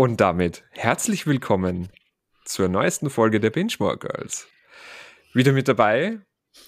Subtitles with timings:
[0.00, 1.88] Und damit herzlich willkommen
[2.44, 4.46] zur neuesten Folge der Bingemore Girls.
[5.34, 6.20] Wieder mit dabei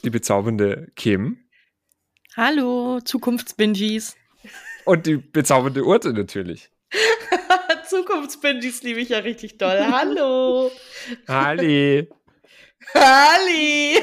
[0.02, 1.38] die bezaubernde Kim.
[2.36, 4.16] Hallo, Zukunftsbingies.
[4.84, 6.72] Und die bezaubernde Urte natürlich.
[7.88, 9.78] Zukunftsbingies liebe ich ja richtig doll.
[9.78, 10.72] Hallo.
[11.28, 12.08] Halli.
[12.94, 13.98] Halli!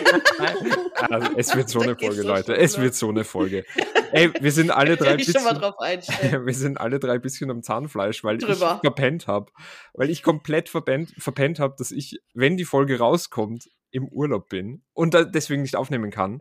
[0.95, 2.55] Also, es wird so eine Folge, Leute.
[2.55, 3.65] Es wird so eine Folge.
[4.11, 6.45] Ey, wir sind alle drei ich bisschen, schon mal drauf einstellen.
[6.45, 8.75] wir sind alle drei bisschen am Zahnfleisch, weil Drüber.
[8.75, 9.51] ich verpennt habe.
[9.93, 14.83] Weil ich komplett verpennt, verpennt habe, dass ich, wenn die Folge rauskommt, im Urlaub bin
[14.93, 16.39] und deswegen nicht aufnehmen kann.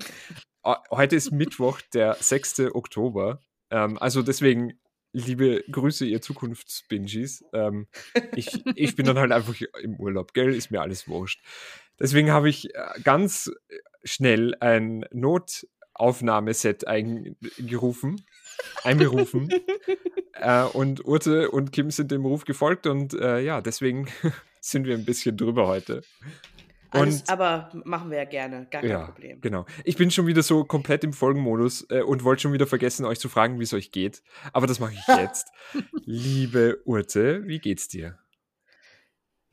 [0.91, 2.73] Heute ist Mittwoch, der 6.
[2.73, 3.41] Oktober.
[3.71, 4.79] Ähm, also deswegen
[5.13, 7.45] liebe Grüße, ihr Zukunftsbingies.
[7.53, 7.87] Ähm,
[8.35, 10.55] ich, ich bin dann halt einfach im Urlaub, gell?
[10.55, 11.43] Ist mir alles wurscht.
[11.99, 13.51] Deswegen habe ich äh, ganz
[14.05, 18.25] schnell ein Notaufnahmeset eingerufen,
[18.85, 19.49] einberufen.
[20.35, 24.09] äh, und Urte und Kim sind dem Ruf gefolgt und äh, ja, deswegen
[24.61, 26.03] sind wir ein bisschen drüber heute.
[26.91, 29.41] Alles, und, aber machen wir ja gerne, gar kein ja, Problem.
[29.41, 29.67] Genau.
[29.85, 33.19] Ich bin schon wieder so komplett im Folgenmodus äh, und wollte schon wieder vergessen, euch
[33.19, 34.23] zu fragen, wie es euch geht.
[34.53, 35.49] Aber das mache ich jetzt.
[36.05, 38.19] Liebe Urte, wie geht's dir?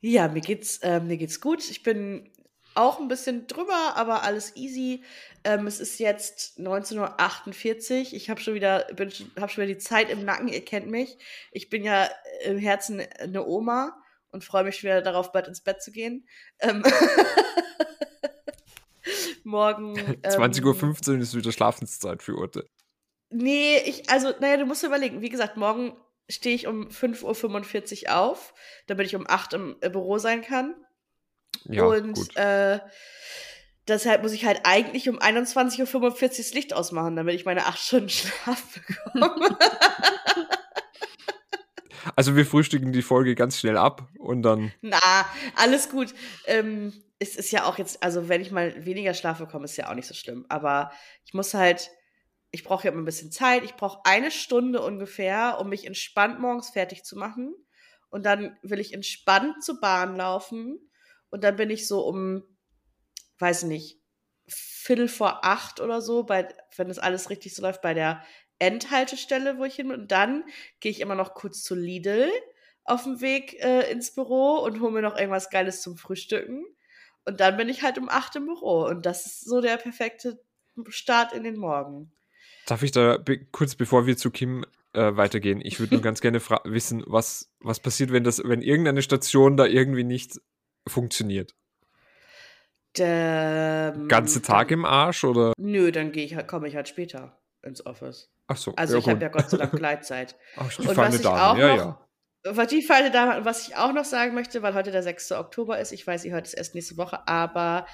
[0.00, 1.68] Ja, mir geht's, äh, mir geht's gut.
[1.70, 2.30] Ich bin
[2.74, 5.02] auch ein bisschen drüber, aber alles easy.
[5.44, 8.12] Ähm, es ist jetzt 19.48 Uhr.
[8.12, 10.48] Ich habe schon wieder, bin, hab schon wieder die Zeit im Nacken.
[10.48, 11.18] Ihr kennt mich.
[11.52, 12.08] Ich bin ja
[12.44, 13.96] im Herzen eine Oma
[14.30, 16.26] und freue mich wieder darauf, bald ins Bett zu gehen.
[16.60, 16.82] Ähm
[19.44, 19.96] Morgen.
[19.98, 22.68] Ähm, 20.15 Uhr ist wieder Schlafenszeit für Urte.
[23.30, 25.20] Nee, ich, also, naja, du musst überlegen.
[25.20, 25.96] Wie gesagt, morgen
[26.28, 28.54] stehe ich um 5.45 Uhr auf,
[28.86, 30.74] damit ich um 8 Uhr im Büro sein kann.
[31.64, 32.36] Ja, und gut.
[32.36, 32.80] Äh,
[33.88, 37.78] deshalb muss ich halt eigentlich um 21.45 Uhr das Licht ausmachen, damit ich meine 8
[37.78, 39.58] Stunden Schlaf bekomme.
[42.16, 44.72] Also wir frühstücken die Folge ganz schnell ab und dann.
[44.82, 44.98] Na,
[45.56, 46.14] alles gut.
[46.46, 49.90] Ähm, es ist ja auch jetzt, also wenn ich mal weniger Schlaf bekomme, ist ja
[49.90, 50.44] auch nicht so schlimm.
[50.48, 50.92] Aber
[51.24, 51.90] ich muss halt,
[52.50, 53.64] ich brauche ja immer ein bisschen Zeit.
[53.64, 57.54] Ich brauche eine Stunde ungefähr, um mich entspannt morgens fertig zu machen.
[58.10, 60.78] Und dann will ich entspannt zur Bahn laufen.
[61.34, 62.44] Und dann bin ich so um,
[63.40, 63.98] weiß nicht,
[64.46, 66.46] Viertel vor acht oder so, bei,
[66.76, 68.22] wenn das alles richtig so läuft, bei der
[68.60, 70.02] Endhaltestelle, wo ich hin bin.
[70.02, 70.44] Und dann
[70.78, 72.30] gehe ich immer noch kurz zu Lidl
[72.84, 76.64] auf dem Weg äh, ins Büro und hole mir noch irgendwas Geiles zum Frühstücken.
[77.24, 78.86] Und dann bin ich halt um acht im Büro.
[78.86, 80.40] Und das ist so der perfekte
[80.86, 82.12] Start in den Morgen.
[82.66, 83.18] Darf ich da
[83.50, 87.80] kurz, bevor wir zu Kim äh, weitergehen, ich würde nur ganz gerne wissen, was, was
[87.80, 90.38] passiert, wenn das, wenn irgendeine Station da irgendwie nicht
[90.88, 91.54] funktioniert?
[92.96, 95.52] Der, Ganze Tag im Arsch oder?
[95.58, 98.30] Nö, dann gehe ich, komme ich halt später ins Office.
[98.46, 98.74] Ach so.
[98.76, 100.36] Also ja, ich habe ja Gott sei Dank Gleitzeit.
[100.56, 101.42] Ach, die und was ich Dame.
[101.42, 102.00] auch ja, noch, ja.
[102.46, 105.32] Was die feine Dame, was ich auch noch sagen möchte, weil heute der 6.
[105.32, 107.86] Oktober ist, ich weiß, ihr hört es erst nächste Woche, aber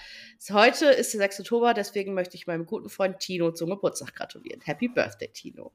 [0.51, 1.41] heute ist der 6.
[1.41, 4.61] Oktober, deswegen möchte ich meinem guten Freund Tino zum Geburtstag gratulieren.
[4.61, 5.73] Happy Birthday, Tino.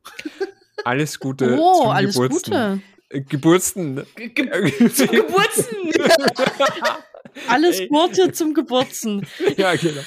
[0.83, 2.73] Alles Gute oh, zum alles Geburtstag.
[2.73, 2.94] Gute.
[3.09, 4.05] Geburtsten.
[4.15, 5.91] Ge Ge zum Geburtsten.
[7.47, 9.25] alles Gute zum Geburtsen.
[9.57, 10.01] Ja, genau.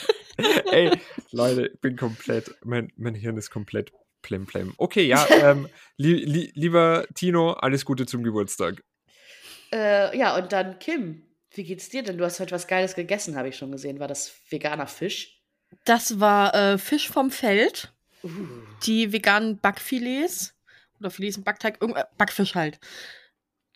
[0.70, 0.98] Ey,
[1.32, 3.92] Leute, ich bin komplett, mein, mein Hirn ist komplett
[4.22, 4.74] plemplem.
[4.76, 8.82] Okay, ja, ähm, li li lieber Tino, alles Gute zum Geburtstag.
[9.72, 12.18] Äh, ja, und dann Kim, wie geht's dir denn?
[12.18, 14.00] Du hast heute was Geiles gegessen, habe ich schon gesehen.
[14.00, 15.42] War das veganer Fisch?
[15.84, 17.92] Das war äh, Fisch vom Feld.
[18.22, 18.30] Uh.
[18.84, 20.57] Die veganen Backfilets.
[21.00, 21.82] Oder Filets im Backteig.
[21.82, 22.78] Äh, Backfisch halt.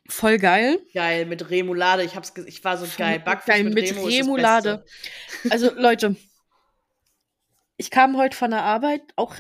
[0.09, 0.81] Voll geil.
[0.95, 2.03] Geil, mit Remoulade.
[2.03, 3.21] Ich, hab's, ich war so geil.
[3.21, 4.85] Backfisch geil, mit, mit Remo Remoulade.
[5.51, 6.17] Also, Leute,
[7.77, 9.37] ich kam heute von der Arbeit, auch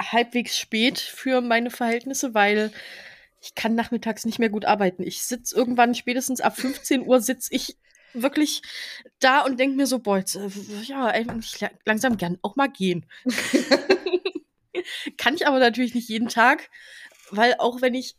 [0.00, 2.72] halbwegs spät für meine Verhältnisse, weil
[3.40, 5.02] ich kann nachmittags nicht mehr gut arbeiten.
[5.02, 7.76] Ich sitze irgendwann spätestens ab 15 Uhr sitze ich
[8.14, 8.62] wirklich
[9.20, 10.48] da und denke mir so, boah, jetzt, äh,
[10.84, 13.06] ja, eigentlich langsam gern auch mal gehen.
[15.16, 16.68] kann ich aber natürlich nicht jeden Tag,
[17.30, 18.16] weil auch wenn ich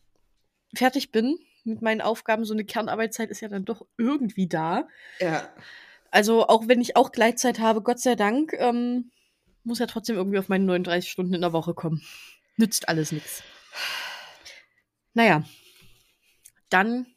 [0.73, 4.87] fertig bin mit meinen Aufgaben, so eine Kernarbeitszeit ist ja dann doch irgendwie da.
[5.19, 5.49] Ja.
[6.11, 9.11] Also auch wenn ich auch Gleitzeit habe, Gott sei Dank, ähm,
[9.63, 12.01] muss ja trotzdem irgendwie auf meine 39 Stunden in der Woche kommen.
[12.55, 13.43] Nützt alles nichts.
[15.13, 15.43] Naja,
[16.69, 17.07] dann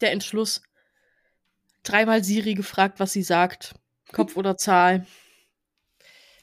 [0.00, 0.62] der Entschluss.
[1.82, 3.74] Dreimal Siri gefragt, was sie sagt.
[4.12, 5.06] Kopf oder Zahl.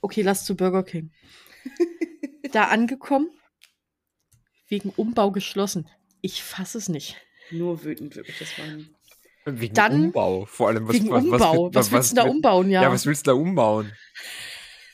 [0.01, 1.12] Okay, lass zu Burger King.
[2.51, 3.30] da angekommen.
[4.71, 5.88] Wegen Umbau geschlossen.
[6.21, 7.18] Ich fasse es nicht.
[7.51, 8.39] Nur wütend, wirklich.
[8.39, 8.65] Das war
[9.59, 10.88] Wegen dann, Umbau, vor allem.
[10.88, 11.68] Was, wegen was, Umbau.
[11.68, 12.83] Was, was, was willst du da umbauen, ja?
[12.83, 13.91] Ja, was willst du da umbauen?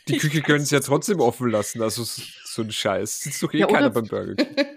[0.07, 1.81] Die Küche können sie ja trotzdem offen lassen.
[1.81, 2.21] Also so
[2.57, 3.19] so ein Scheiß.
[3.19, 4.55] Sitzt doch eh ja, keiner beim Burger King.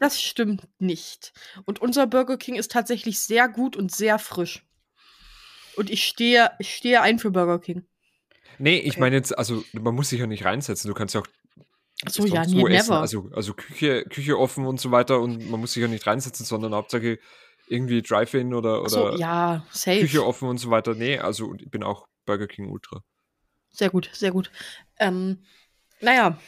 [0.00, 1.32] Das stimmt nicht.
[1.64, 4.66] Und unser Burger King ist tatsächlich sehr gut und sehr frisch.
[5.76, 7.86] Und ich stehe, ich stehe ein für Burger King.
[8.58, 9.00] Nee, ich okay.
[9.00, 10.88] meine jetzt, also man muss sich ja nicht reinsetzen.
[10.88, 11.26] Du kannst ja auch
[12.08, 13.00] so, ja, nee, never.
[13.00, 16.44] Also, also Küche, Küche offen und so weiter und man muss sich ja nicht reinsetzen,
[16.44, 17.18] sondern Hauptsache
[17.66, 20.00] irgendwie Drive-In oder, oder so, ja, safe.
[20.00, 20.94] Küche offen und so weiter.
[20.94, 23.02] Nee, also ich bin auch Burger King Ultra.
[23.70, 24.50] Sehr gut, sehr gut.
[24.98, 25.44] Ähm,
[26.00, 26.38] naja,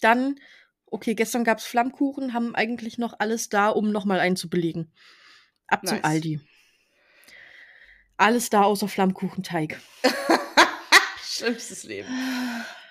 [0.00, 0.38] dann,
[0.86, 4.92] okay, gestern gab es Flammkuchen, haben eigentlich noch alles da, um nochmal einzubelegen.
[5.66, 5.94] Ab nice.
[5.94, 6.40] zum Aldi.
[8.16, 9.80] Alles da außer Flammkuchenteig.
[11.22, 12.08] Schlimmstes Leben.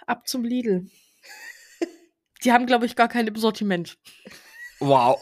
[0.05, 0.89] Ab zum Lidl.
[2.43, 3.97] Die haben, glaube ich, gar kein im Sortiment.
[4.79, 5.21] Wow.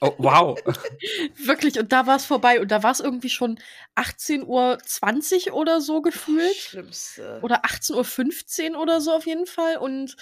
[0.00, 0.58] Oh, wow.
[1.36, 2.60] Wirklich, und da war es vorbei.
[2.60, 3.58] Und da war es irgendwie schon
[3.96, 6.56] 18.20 Uhr oder so gefühlt.
[6.56, 7.38] Schlimmste.
[7.42, 9.76] Oder 18.15 Uhr oder so auf jeden Fall.
[9.76, 10.16] Und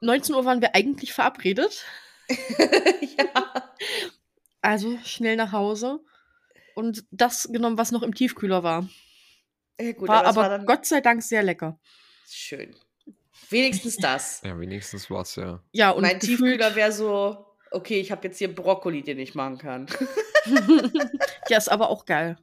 [0.00, 1.84] 19 Uhr waren wir eigentlich verabredet.
[2.28, 3.70] ja.
[4.60, 6.00] Also schnell nach Hause.
[6.74, 8.88] Und das genommen, was noch im Tiefkühler war.
[9.80, 11.78] Ja, gut, war aber, aber war Gott sei Dank sehr lecker.
[12.28, 12.74] Schön.
[13.52, 14.40] Wenigstens das.
[14.44, 15.62] Ja, wenigstens was, ja.
[15.72, 19.58] Ja, und mein Tiefkühler wäre so, okay, ich habe jetzt hier Brokkoli, den ich machen
[19.58, 19.86] kann.
[21.48, 22.36] ja, ist aber auch geil.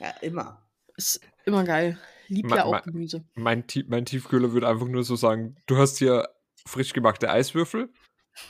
[0.00, 0.66] Ja, immer.
[0.96, 1.98] Ist immer geil.
[2.28, 3.24] Lieb ja auch Gemüse.
[3.34, 6.28] Mein, mein Tiefkühler würde einfach nur so sagen, du hast hier
[6.66, 7.88] frisch gemachte Eiswürfel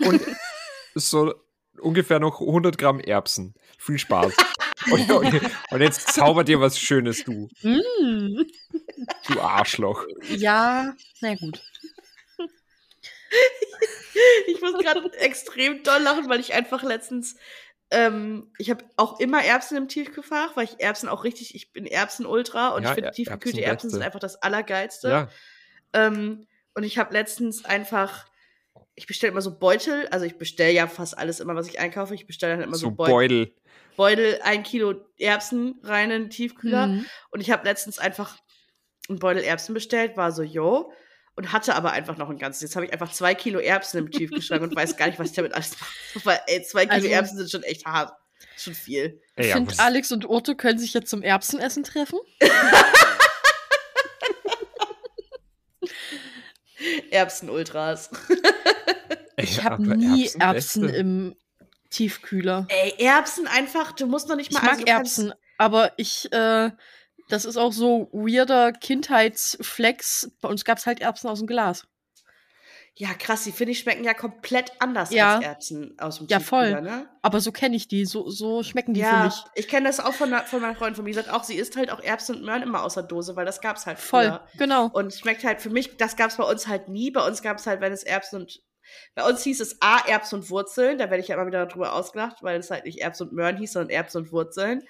[0.00, 0.20] und
[0.94, 1.34] so
[1.80, 3.54] ungefähr noch 100 Gramm Erbsen.
[3.78, 4.34] Viel Spaß.
[4.90, 5.40] und, und,
[5.70, 7.48] und, jetzt zauber dir was Schönes, du.
[7.62, 8.42] Mm.
[9.26, 10.04] Du Arschloch.
[10.28, 11.62] Ja, na gut.
[14.46, 17.36] ich muss gerade extrem doll lachen, weil ich einfach letztens,
[17.90, 21.86] ähm, ich habe auch immer Erbsen im Tiefkühlfach, weil ich Erbsen auch richtig, ich bin
[21.86, 25.08] Erbsen-Ultra und ja, ich finde tiefgekühlte Erbsen, Erbsen sind einfach das Allergeilste.
[25.08, 25.28] Ja.
[25.92, 28.26] Ähm, und ich habe letztens einfach,
[28.94, 32.14] ich bestelle immer so Beutel, also ich bestelle ja fast alles immer, was ich einkaufe.
[32.14, 33.46] Ich bestelle dann immer so, so Beutel.
[33.46, 33.54] Beutel.
[33.96, 36.86] Beutel, ein Kilo Erbsen rein in den Tiefkühler.
[36.86, 37.06] Mhm.
[37.30, 38.38] Und ich habe letztens einfach
[39.08, 40.92] einen Beutel Erbsen bestellt, war so, yo,
[41.38, 42.62] und hatte aber einfach noch ein ganzes.
[42.62, 45.36] Jetzt habe ich einfach zwei Kilo Erbsen im Tiefkühlschrank und weiß gar nicht, was ich
[45.36, 45.92] damit alles mache.
[46.24, 48.12] Weil, ey, zwei Kilo also, Erbsen sind schon echt hart.
[48.56, 49.20] Schon viel.
[49.36, 52.18] Ich ja, finde, Alex und Urte können sich jetzt zum Erbsenessen treffen.
[57.10, 58.10] Erbsen-Ultras.
[59.36, 61.36] Ich habe nie Erbsen, Erbsen im
[61.90, 62.66] Tiefkühler.
[62.68, 64.58] Ey, Erbsen einfach, du musst noch nicht mal.
[64.58, 66.70] Ich mag also, Erbsen, aber ich, äh,
[67.28, 70.30] das ist auch so weirder Kindheitsflex.
[70.40, 71.86] Bei uns gab es halt Erbsen aus dem Glas.
[73.00, 75.36] Ja, krass, die finde ich schmecken ja komplett anders ja.
[75.36, 76.82] als Erbsen aus dem Ja, voll.
[76.82, 77.08] Ne?
[77.22, 79.44] Aber so kenne ich die, so, so schmecken die ja, für mich.
[79.54, 81.76] Ich kenne das auch von, von meiner Freundin von mir, die sagt auch, sie isst
[81.76, 84.24] halt auch Erbsen und Möhren immer aus der Dose, weil das gab es halt voll.
[84.24, 84.48] Früher.
[84.58, 84.86] Genau.
[84.92, 87.12] Und schmeckt halt für mich, das gab es bei uns halt nie.
[87.12, 88.62] Bei uns gab es halt, wenn es Erbsen und
[89.14, 90.98] bei uns hieß es A, Erbsen und Wurzeln.
[90.98, 93.58] Da werde ich ja immer wieder darüber ausgelacht, weil es halt nicht Erbsen und Möhren
[93.58, 94.82] hieß, sondern Erbsen und Wurzeln.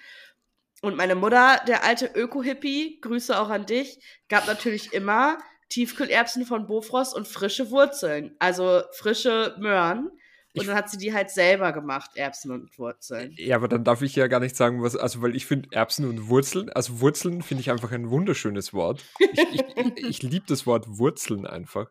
[0.83, 5.39] Und meine Mutter, der alte Öko-Hippie, Grüße auch an dich, gab natürlich immer
[5.71, 10.11] Tiefkühlerbsen von Bofrost und frische Wurzeln, also frische Möhren.
[10.55, 13.33] Und dann hat sie die halt selber gemacht, Erbsen und Wurzeln.
[13.37, 16.09] Ja, aber dann darf ich ja gar nicht sagen, was, also weil ich finde Erbsen
[16.09, 19.05] und Wurzeln, also Wurzeln finde ich einfach ein wunderschönes Wort.
[19.19, 19.65] Ich, ich,
[20.09, 21.91] ich liebe das Wort Wurzeln einfach.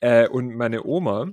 [0.00, 1.30] Äh, und meine Oma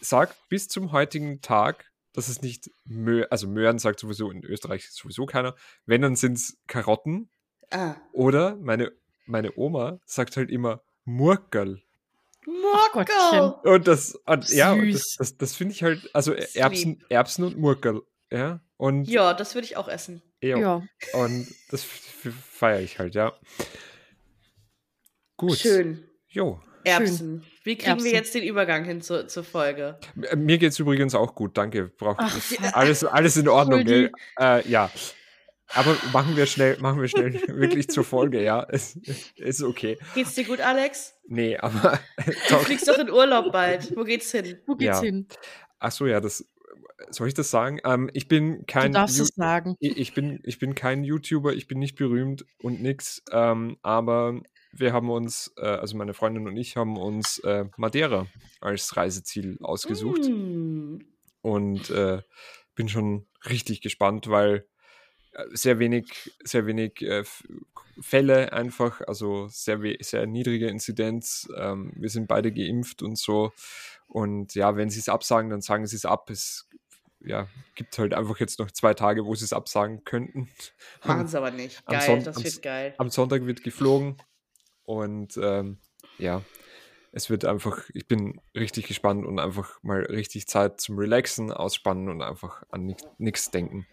[0.00, 4.90] sagt bis zum heutigen Tag, dass es nicht Mö also Möhren sagt sowieso in Österreich
[4.90, 5.54] sowieso keiner.
[5.86, 7.30] Wenn, dann sind es Karotten.
[7.70, 7.94] Ah.
[8.12, 8.92] Oder meine,
[9.26, 11.82] meine Oma sagt halt immer Murkel.
[12.46, 13.54] Murkel!
[13.64, 17.58] Und das, und, ja, und das, das, das finde ich halt, also Erbsen, Erbsen und
[17.58, 18.02] Murkel.
[18.30, 20.22] Ja, und, ja das würde ich auch essen.
[20.40, 20.58] Ja.
[20.58, 20.82] ja.
[21.12, 23.32] Und das feiere ich halt, ja.
[25.36, 25.58] Gut.
[25.58, 26.08] Schön.
[26.28, 26.60] Jo.
[26.84, 27.44] Erbsen.
[27.62, 28.04] Wie kriegen Erbsen.
[28.04, 29.98] wir jetzt den Übergang hin zur, zur Folge?
[30.36, 31.88] Mir geht es übrigens auch gut, danke.
[31.98, 32.20] Braucht
[32.72, 33.86] alles, alles in Ordnung.
[33.86, 34.90] Äh, ja.
[35.72, 38.66] Aber machen wir schnell, machen wir schnell wirklich zur Folge, ja.
[38.68, 38.98] Es,
[39.36, 39.98] ist okay.
[40.14, 41.14] Geht's dir gut, Alex?
[41.28, 42.00] Nee, aber.
[42.48, 43.96] du fliegst doch in Urlaub bald.
[43.96, 44.58] Wo geht's hin?
[44.66, 45.02] Wo geht's ja.
[45.02, 45.26] hin?
[45.78, 46.44] Ach so, ja, das.
[47.10, 47.80] Soll ich das sagen?
[47.84, 48.92] Ähm, ich bin kein.
[48.92, 49.76] Du darfst es sagen.
[49.80, 53.22] Ich, ich, bin, ich bin kein YouTuber, ich bin nicht berühmt und nix.
[53.32, 58.26] Ähm, aber wir haben uns, äh, also meine Freundin und ich haben uns äh, Madeira
[58.60, 60.22] als Reiseziel ausgesucht.
[60.28, 60.98] Mm.
[61.42, 62.22] Und äh,
[62.74, 64.66] bin schon richtig gespannt, weil
[65.32, 67.24] äh, sehr wenig, sehr wenig äh,
[68.00, 71.48] Fälle einfach, also sehr, sehr niedrige Inzidenz.
[71.56, 73.52] Ähm, wir sind beide geimpft und so.
[74.06, 76.30] Und ja, wenn sie es absagen, dann sagen sie es ab.
[76.30, 76.68] Es
[77.20, 80.48] ja, gibt halt einfach jetzt noch zwei Tage, wo sie es absagen könnten.
[81.04, 81.84] Machen sie aber nicht.
[81.86, 82.94] Geil, das wird geil.
[82.98, 84.16] Am Sonntag wird geflogen
[84.90, 85.78] und ähm,
[86.18, 86.42] ja,
[87.12, 92.08] es wird einfach, ich bin richtig gespannt und einfach mal richtig Zeit zum Relaxen, Ausspannen
[92.08, 93.86] und einfach an nichts denken.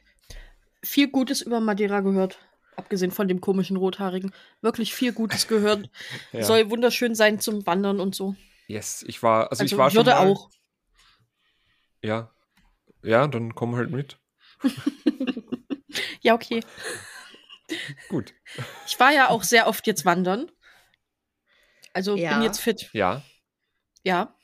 [0.84, 2.39] Viel Gutes über Madeira gehört.
[2.75, 4.32] Abgesehen von dem komischen Rothaarigen.
[4.62, 5.89] Wirklich viel Gutes gehört.
[6.32, 6.44] ja.
[6.44, 8.36] Soll wunderschön sein zum Wandern und so.
[8.68, 9.98] Yes, ich war, also, also ich war schon.
[9.98, 10.50] Würde auch.
[12.04, 12.32] Ja.
[13.04, 14.18] Ja, dann komm halt mit.
[16.22, 16.62] ja, okay.
[18.10, 18.34] Gut.
[18.88, 20.50] Ich war ja auch sehr oft jetzt wandern.
[21.94, 22.34] Also ja.
[22.34, 22.89] bin jetzt fit.
[22.94, 23.24] Ja.
[24.03, 24.36] Ja.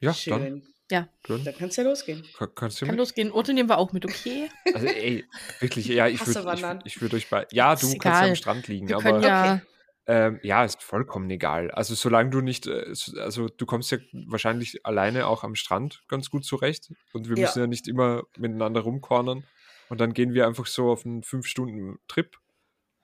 [0.00, 0.32] Ja, Schön.
[0.32, 0.62] dann.
[0.90, 1.08] Ja.
[1.26, 2.22] Dann, dann kannst du ja losgehen.
[2.36, 2.98] Kann, kannst du Kann mit?
[2.98, 3.32] losgehen.
[3.32, 4.50] Urte nehmen wir auch mit, okay?
[4.74, 5.24] Also ey,
[5.60, 7.46] wirklich, ja, ich würde ich, ich würd euch bei.
[7.50, 9.20] Ja, du kannst ja am Strand liegen, wir aber.
[9.20, 9.62] Ja, okay.
[10.06, 11.70] ähm, ja, ist vollkommen egal.
[11.70, 16.28] Also solange du nicht, äh, also du kommst ja wahrscheinlich alleine auch am Strand ganz
[16.28, 19.44] gut zurecht und wir müssen ja, ja nicht immer miteinander rumkornern
[19.88, 22.36] und dann gehen wir einfach so auf einen fünf Stunden Trip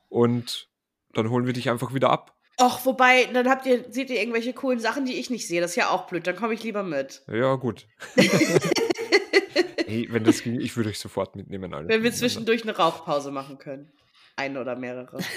[0.09, 0.69] und
[1.15, 2.38] dann holen wir dich einfach wieder ab.
[2.61, 5.61] Och, wobei, dann habt ihr, seht ihr irgendwelche coolen Sachen, die ich nicht sehe.
[5.61, 6.27] Das ist ja auch blöd.
[6.27, 7.23] Dann komme ich lieber mit.
[7.29, 7.87] Ja, gut.
[9.87, 11.73] hey, wenn das ging, ich würde euch sofort mitnehmen.
[11.73, 13.93] Alle wenn wir zwischendurch eine Rauchpause machen können.
[14.37, 15.19] Eine oder mehrere.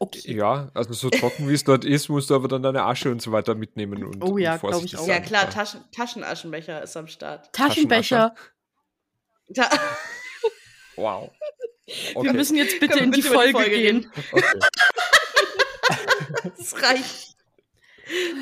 [0.00, 0.32] Okay.
[0.32, 3.20] Ja, also so trocken wie es dort ist, musst du aber dann deine Asche und
[3.20, 4.04] so weiter mitnehmen.
[4.04, 5.08] Und, oh ja, glaube ich auch.
[5.08, 7.52] Ja klar, Taschen, Taschenaschenbecher ist am Start.
[7.52, 8.32] Taschenbecher.
[9.52, 9.68] Ta
[10.94, 11.32] wow.
[12.14, 12.26] Okay.
[12.26, 14.12] Wir müssen jetzt bitte in die Folge, Folge, gehen.
[14.30, 14.44] Okay.
[16.56, 17.36] das reicht.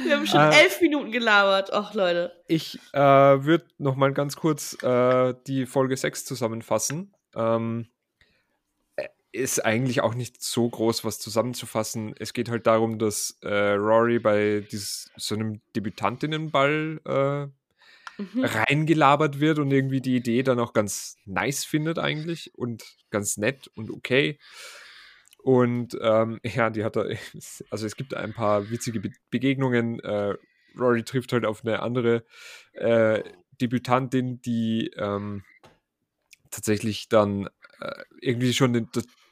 [0.04, 1.72] Wir haben schon äh, elf Minuten gelabert.
[1.72, 2.32] Ach, Leute.
[2.46, 7.12] Ich äh, würde noch mal ganz kurz äh, die Folge 6 zusammenfassen.
[7.34, 7.88] Ähm,
[8.96, 12.14] äh, ist eigentlich auch nicht so groß, was zusammenzufassen.
[12.18, 17.46] Es geht halt darum, dass äh, Rory bei dieses, so einem Debütantinnenball äh,
[18.22, 18.44] mhm.
[18.44, 23.68] reingelabert wird und irgendwie die Idee dann auch ganz nice findet eigentlich und ganz nett
[23.74, 24.38] und okay.
[25.46, 27.04] Und ähm, ja, die hat da,
[27.70, 30.00] also es gibt ein paar witzige Be Begegnungen.
[30.00, 30.34] Äh,
[30.76, 32.24] Rory trifft halt auf eine andere
[32.72, 33.22] äh,
[33.60, 35.44] Debütantin, die ähm,
[36.50, 37.48] tatsächlich dann
[37.80, 38.88] äh, irgendwie schon den,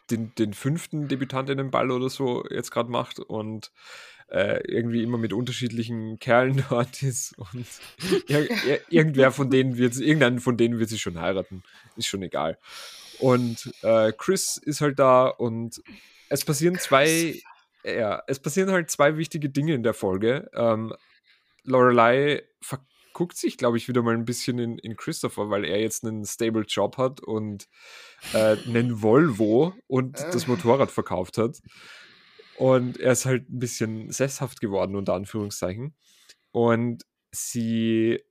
[0.08, 3.72] den, den fünften Debütantinnenball oder so jetzt gerade macht und
[4.28, 7.66] äh, irgendwie immer mit unterschiedlichen Kerlen dort ist und
[8.28, 11.64] ir ir irgendwer von denen wird irgendeinen von denen wird sie schon heiraten.
[11.96, 12.56] Ist schon egal.
[13.18, 15.82] Und äh, Chris ist halt da und
[16.28, 16.84] es passieren Chris.
[16.84, 17.40] zwei,
[17.84, 20.50] ja, es passieren halt zwei wichtige Dinge in der Folge.
[20.54, 20.94] Ähm,
[21.64, 26.04] Lorelei verguckt sich, glaube ich, wieder mal ein bisschen in, in Christopher, weil er jetzt
[26.04, 27.68] einen stable Job hat und
[28.32, 31.58] äh, einen Volvo und das Motorrad verkauft hat.
[32.56, 35.94] Und er ist halt ein bisschen sesshaft geworden, unter Anführungszeichen.
[36.52, 38.22] Und sie,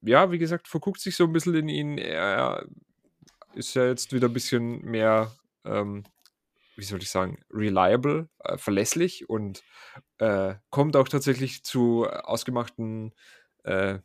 [0.00, 1.98] ja, wie gesagt, verguckt sich so ein bisschen in ihn.
[1.98, 2.64] Er
[3.54, 5.32] ist ja jetzt wieder ein bisschen mehr,
[5.64, 6.04] ähm,
[6.76, 9.62] wie soll ich sagen, reliable, äh, verlässlich und
[10.18, 13.14] äh, kommt auch tatsächlich zu ausgemachten
[13.64, 13.98] äh,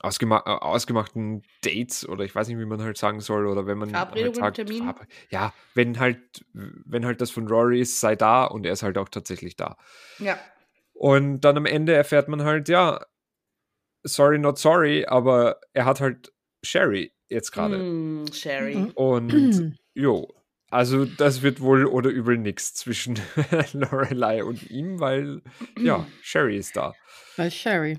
[0.00, 3.78] ausgema äh, ausgemachten Dates oder ich weiß nicht, wie man halt sagen soll, oder wenn
[3.78, 4.94] man halt sagt, Termin.
[5.30, 8.98] ja, wenn halt, wenn halt das von Rory ist, sei da und er ist halt
[8.98, 9.76] auch tatsächlich da.
[10.18, 10.38] Ja.
[10.92, 13.04] Und dann am Ende erfährt man halt, ja,
[14.02, 17.78] sorry, not sorry, aber er hat halt Sherry jetzt gerade.
[17.78, 18.76] Mm, Sherry.
[18.76, 18.90] Mhm.
[18.90, 20.28] Und jo,
[20.70, 23.18] also das wird wohl oder übel nichts zwischen
[23.72, 25.42] Lorelei und ihm, weil
[25.78, 26.94] ja, Sherry ist da.
[27.36, 27.98] Weil Sherry.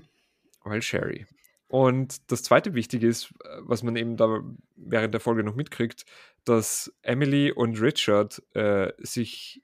[0.62, 1.26] Weil Sherry.
[1.68, 4.42] Und das zweite Wichtige ist, was man eben da
[4.76, 6.04] während der Folge noch mitkriegt,
[6.44, 9.62] dass Emily und Richard äh, sich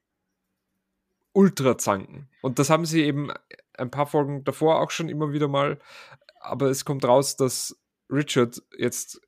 [1.32, 2.28] ultra zanken.
[2.40, 3.30] Und das haben sie eben
[3.74, 5.78] ein paar Folgen davor auch schon immer wieder mal.
[6.40, 7.78] Aber es kommt raus, dass
[8.10, 9.20] Richard jetzt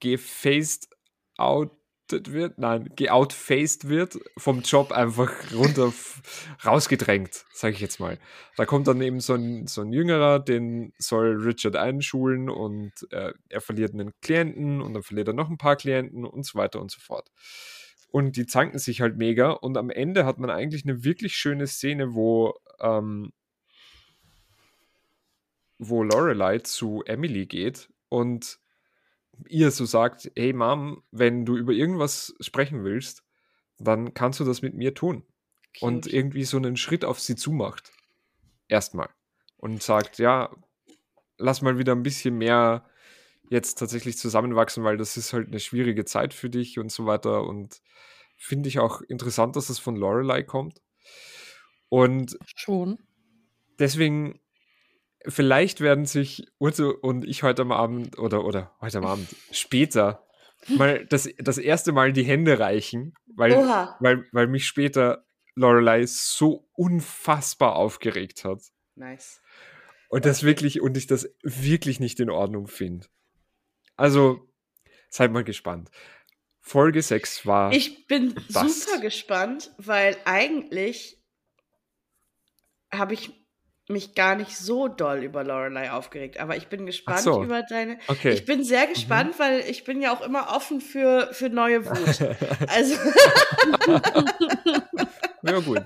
[0.00, 0.88] gefaced
[1.36, 1.72] out
[2.10, 5.92] wird, nein, geoutfaced wird, vom Job einfach runter
[6.64, 8.18] rausgedrängt, sage ich jetzt mal.
[8.56, 13.32] Da kommt dann eben so ein, so ein Jüngerer, den soll Richard einschulen und äh,
[13.48, 16.80] er verliert einen Klienten und dann verliert er noch ein paar Klienten und so weiter
[16.80, 17.28] und so fort.
[18.10, 21.66] Und die zanken sich halt mega und am Ende hat man eigentlich eine wirklich schöne
[21.66, 23.32] Szene, wo ähm,
[25.78, 28.58] wo Lorelei zu Emily geht und
[29.46, 33.22] ihr so sagt, hey Mom, wenn du über irgendwas sprechen willst,
[33.78, 35.24] dann kannst du das mit mir tun.
[35.78, 35.82] Cute.
[35.82, 37.92] Und irgendwie so einen Schritt auf sie zumacht.
[38.68, 39.08] Erstmal.
[39.56, 40.54] Und sagt, ja,
[41.36, 42.84] lass mal wieder ein bisschen mehr
[43.50, 47.44] jetzt tatsächlich zusammenwachsen, weil das ist halt eine schwierige Zeit für dich und so weiter.
[47.44, 47.80] Und
[48.36, 50.80] finde ich auch interessant, dass es von Lorelei kommt.
[51.88, 52.98] Und schon.
[53.78, 54.40] Deswegen
[55.26, 60.24] vielleicht werden sich Urte und ich heute am Abend oder, oder heute am Abend später
[60.68, 63.56] mal das, das erste Mal die Hände reichen, weil,
[64.00, 68.60] weil, weil mich später Lorelei so unfassbar aufgeregt hat.
[68.94, 69.40] nice.
[70.10, 73.06] Und das wirklich, und ich das wirklich nicht in Ordnung finde.
[73.96, 74.48] Also,
[75.10, 75.90] seid mal gespannt.
[76.60, 77.72] Folge 6 war.
[77.72, 78.84] Ich bin was?
[78.84, 81.22] super gespannt, weil eigentlich
[82.90, 83.37] habe ich
[83.88, 87.42] mich gar nicht so doll über Lorelei aufgeregt, aber ich bin gespannt so.
[87.42, 87.98] über deine.
[88.08, 88.32] Okay.
[88.32, 88.90] Ich bin sehr mhm.
[88.90, 89.38] gespannt, mhm.
[89.38, 91.96] weil ich bin ja auch immer offen für, für neue Wut.
[92.68, 92.94] also.
[95.42, 95.82] ja, gut.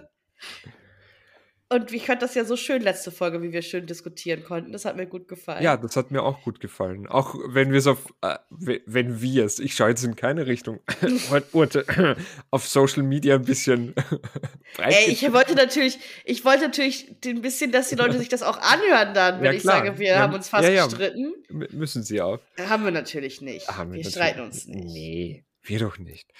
[1.73, 4.73] Und ich fand das ja so schön, letzte Folge, wie wir schön diskutieren konnten.
[4.73, 5.63] Das hat mir gut gefallen.
[5.63, 7.07] Ja, das hat mir auch gut gefallen.
[7.07, 10.81] Auch wenn wir es auf, äh, wenn wir es, ich schaue jetzt in keine Richtung,
[12.51, 13.95] auf Social Media ein bisschen
[14.79, 18.59] Ey, ich wollte natürlich, ich wollte natürlich ein bisschen, dass die Leute sich das auch
[18.59, 21.35] anhören dann, wenn ja, ich sage, wir ja, haben uns fast ja, ja, gestritten.
[21.49, 22.41] Müssen sie auch.
[22.59, 23.69] Haben wir natürlich nicht.
[23.69, 24.85] Haben wir, wir streiten uns nicht.
[24.85, 26.31] Nee, wir doch nicht.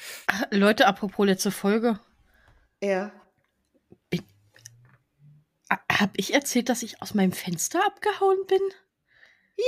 [0.51, 1.99] Leute, apropos letzte Folge.
[2.83, 3.13] Ja.
[6.01, 8.61] Habe ich erzählt, dass ich aus meinem Fenster abgehauen bin?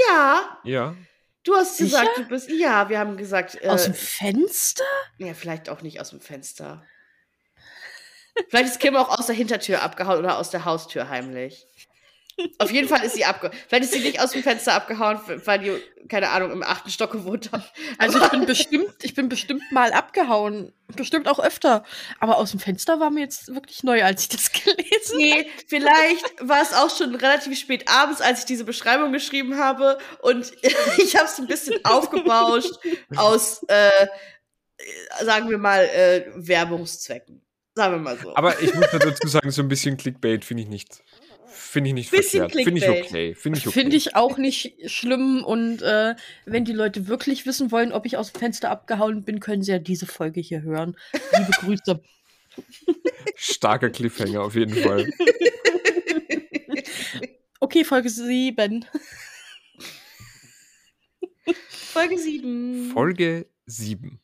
[0.09, 0.59] Ja.
[0.64, 0.97] Ja.
[1.45, 2.00] Du hast Sicher?
[2.00, 2.50] gesagt, du bist.
[2.50, 3.62] Ja, wir haben gesagt.
[3.62, 4.85] Äh, aus dem Fenster?
[5.19, 6.85] Ja, vielleicht auch nicht aus dem Fenster.
[8.49, 11.66] vielleicht ist Kim auch aus der Hintertür abgehauen oder aus der Haustür heimlich.
[12.58, 13.56] Auf jeden Fall ist sie abgehauen.
[13.68, 17.12] Vielleicht ist sie nicht aus dem Fenster abgehauen, weil die, keine Ahnung, im achten Stock
[17.12, 17.72] gewohnt hat.
[17.98, 20.72] Also ich bin bestimmt, ich bin bestimmt mal abgehauen.
[20.96, 21.84] Bestimmt auch öfter.
[22.20, 25.16] Aber aus dem Fenster war mir jetzt wirklich neu, als ich das gelesen habe.
[25.16, 29.98] Nee, vielleicht war es auch schon relativ spät abends, als ich diese Beschreibung geschrieben habe.
[30.20, 30.52] Und
[30.98, 32.74] ich habe es ein bisschen aufgebauscht
[33.16, 34.06] aus, äh,
[35.22, 37.44] sagen wir mal, äh, Werbungszwecken.
[37.76, 38.36] Sagen wir mal so.
[38.36, 41.02] Aber ich muss dazu sagen, so ein bisschen Clickbait finde ich nicht.
[41.75, 42.63] Finde ich nicht Bisschen verkehrt.
[42.63, 43.34] Finde ich okay.
[43.34, 43.80] Finde ich, okay.
[43.80, 45.43] Find ich auch nicht schlimm.
[45.45, 49.41] Und äh, wenn die Leute wirklich wissen wollen, ob ich aus dem Fenster abgehauen bin,
[49.41, 50.97] können sie ja diese Folge hier hören.
[51.37, 52.00] Liebe Grüße.
[53.34, 55.10] Starker Cliffhanger auf jeden Fall.
[57.58, 58.84] Okay, Folge 7.
[61.69, 62.91] Folge 7.
[62.95, 64.21] Folge 7.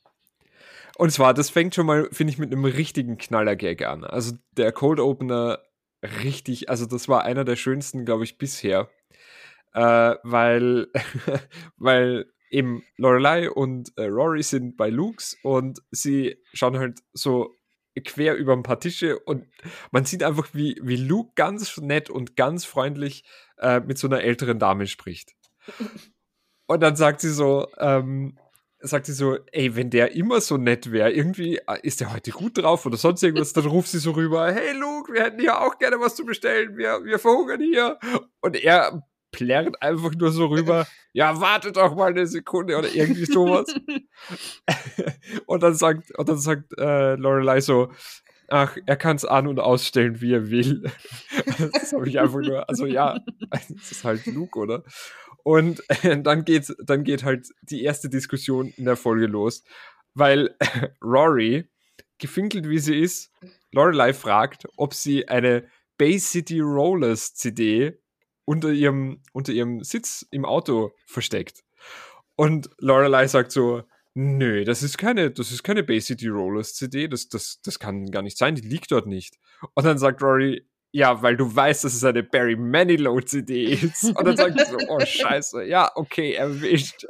[0.99, 4.05] Und zwar, das fängt schon mal, finde ich, mit einem richtigen Knaller-Gag an.
[4.05, 5.59] Also der Cold Opener
[6.03, 8.89] richtig, also das war einer der schönsten, glaube ich, bisher.
[9.73, 10.89] Äh, weil,
[11.77, 17.57] weil eben Lorelei und äh, Rory sind bei Luke's und sie schauen halt so
[18.05, 19.47] quer über ein paar Tische und
[19.91, 23.25] man sieht einfach, wie, wie Luke ganz nett und ganz freundlich
[23.59, 25.35] äh, mit so einer älteren Dame spricht.
[26.67, 28.39] Und dann sagt sie so, ähm,
[28.81, 32.31] sagt sie so, ey, wenn der immer so nett wäre, irgendwie äh, ist der heute
[32.31, 35.61] gut drauf oder sonst irgendwas, dann ruft sie so rüber, hey Luke, wir hätten hier
[35.61, 37.99] auch gerne was zu bestellen, wir, wir verhungern hier.
[38.41, 43.27] Und er plärrt einfach nur so rüber, ja, warte doch mal eine Sekunde oder irgendwie
[43.27, 43.75] sowas.
[45.47, 47.91] und dann sagt, und dann sagt äh, Lorelei so,
[48.49, 50.91] ach, er kann es an- und ausstellen, wie er will.
[51.73, 53.19] das habe ich einfach nur, also ja,
[53.51, 54.83] das ist halt Luke, oder?
[55.45, 55.83] Und
[56.23, 59.65] dann geht, dann geht halt die erste Diskussion in der Folge los,
[60.15, 60.57] weil
[61.03, 61.69] Rory,
[62.19, 63.33] gefinkelt wie sie ist,
[63.73, 67.99] Lorelei fragt, ob sie eine Bay City Rollers CD
[68.45, 71.63] unter ihrem, unter ihrem Sitz im Auto versteckt.
[72.37, 73.83] Und Lorelei sagt so,
[74.15, 78.11] nö, das ist keine, das ist keine Bay City Rollers CD, das, das, das kann
[78.11, 79.39] gar nicht sein, die liegt dort nicht.
[79.75, 84.05] Und dann sagt Rory, ja, weil du weißt, dass es eine Barry Manilow CD ist.
[84.05, 87.07] Und dann sagt so, oh scheiße, ja, okay, erwischt.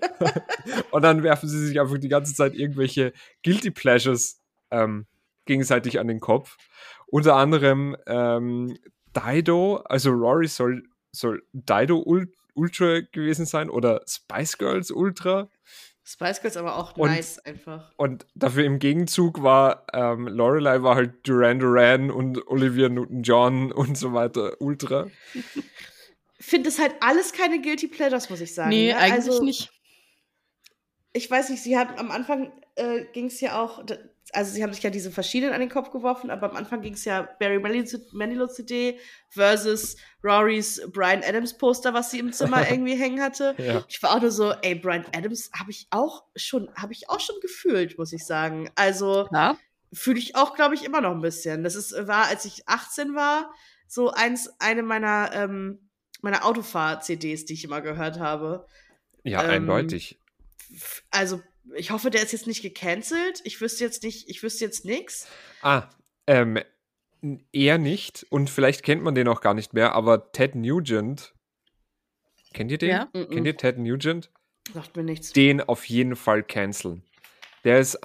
[0.90, 5.06] und dann werfen sie sich einfach die ganze Zeit irgendwelche Guilty Pleasures ähm,
[5.46, 6.56] gegenseitig an den Kopf.
[7.06, 8.76] Unter anderem ähm,
[9.16, 10.82] Dido, also Rory soll,
[11.12, 15.48] soll Dido Ul Ultra gewesen sein oder Spice Girls Ultra.
[16.04, 17.92] Spice Girls aber auch und, nice einfach.
[17.96, 23.96] Und dafür im Gegenzug war ähm, Lorelei war halt Duran Duran und Olivia Newton-John und
[23.96, 25.08] so weiter ultra.
[26.40, 28.70] Finde es halt alles keine Guilty Pleasures, muss ich sagen.
[28.70, 28.96] Nee, ja?
[28.96, 29.70] eigentlich also, nicht.
[31.12, 33.84] Ich weiß nicht, sie hat am Anfang äh, ging es ja auch,
[34.32, 36.94] also sie haben sich ja diese verschiedenen an den Kopf geworfen, aber am Anfang ging
[36.94, 42.94] es ja Barry Manilow CD versus Rorys Brian Adams Poster, was sie im Zimmer irgendwie
[42.94, 43.54] hängen hatte.
[43.58, 43.84] Ja.
[43.88, 47.20] Ich war auch nur so, ey, Brian Adams habe ich auch schon, habe ich auch
[47.20, 48.70] schon gefühlt, muss ich sagen.
[48.74, 49.26] Also
[49.92, 51.64] fühle ich auch, glaube ich, immer noch ein bisschen.
[51.64, 53.52] Das ist, war, als ich 18 war,
[53.86, 55.90] so eins, eine meiner, ähm,
[56.22, 58.66] meiner Autofahr-CDs, die ich immer gehört habe.
[59.24, 60.20] Ja, ähm, eindeutig.
[61.10, 61.42] Also
[61.74, 63.40] ich hoffe, der ist jetzt nicht gecancelt.
[63.44, 65.28] Ich wüsste jetzt nicht, ich wüsste jetzt nichts.
[65.62, 65.88] Ah,
[66.26, 66.58] ähm,
[67.52, 68.26] eher nicht.
[68.30, 71.34] Und vielleicht kennt man den auch gar nicht mehr, aber Ted Nugent.
[72.52, 72.90] Kennt ihr den?
[72.90, 73.06] Ja?
[73.12, 74.30] Kennt ihr Ted Nugent?
[74.72, 75.32] Sagt mir nichts.
[75.32, 77.02] Den auf jeden Fall canceln.
[77.64, 77.98] Der ist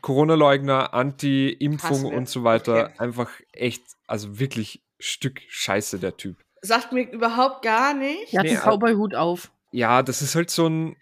[0.00, 2.86] Corona-Leugner, Anti-Impfung und so weiter.
[2.86, 2.94] Okay.
[2.98, 6.36] Einfach echt, also wirklich Stück Scheiße, der Typ.
[6.62, 8.32] Sagt mir überhaupt gar nicht.
[8.32, 9.50] Er hat nee, einen Cowboy-Hut auf.
[9.70, 10.96] Ja, das ist halt so ein.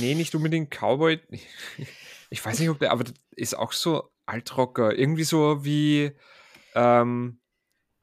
[0.00, 1.20] Nee, nicht unbedingt Cowboy.
[2.30, 4.94] Ich weiß nicht, ob der, aber das ist auch so Altrocker.
[4.94, 6.12] Irgendwie so wie.
[6.74, 7.40] Ähm,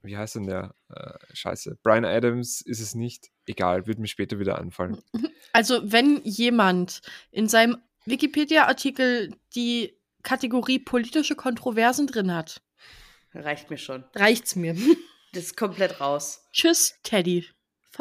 [0.02, 0.74] wie heißt denn der?
[0.90, 1.78] Äh, scheiße.
[1.84, 3.30] Brian Adams ist es nicht.
[3.46, 5.00] Egal, wird mir später wieder anfallen.
[5.54, 7.00] Also, wenn jemand
[7.32, 12.62] in seinem Wikipedia-Artikel die Kategorie politische Kontroversen drin hat,
[13.34, 14.04] reicht mir schon.
[14.16, 14.76] Reicht's mir.
[15.32, 16.46] Das ist komplett raus.
[16.52, 17.46] Tschüss, Teddy.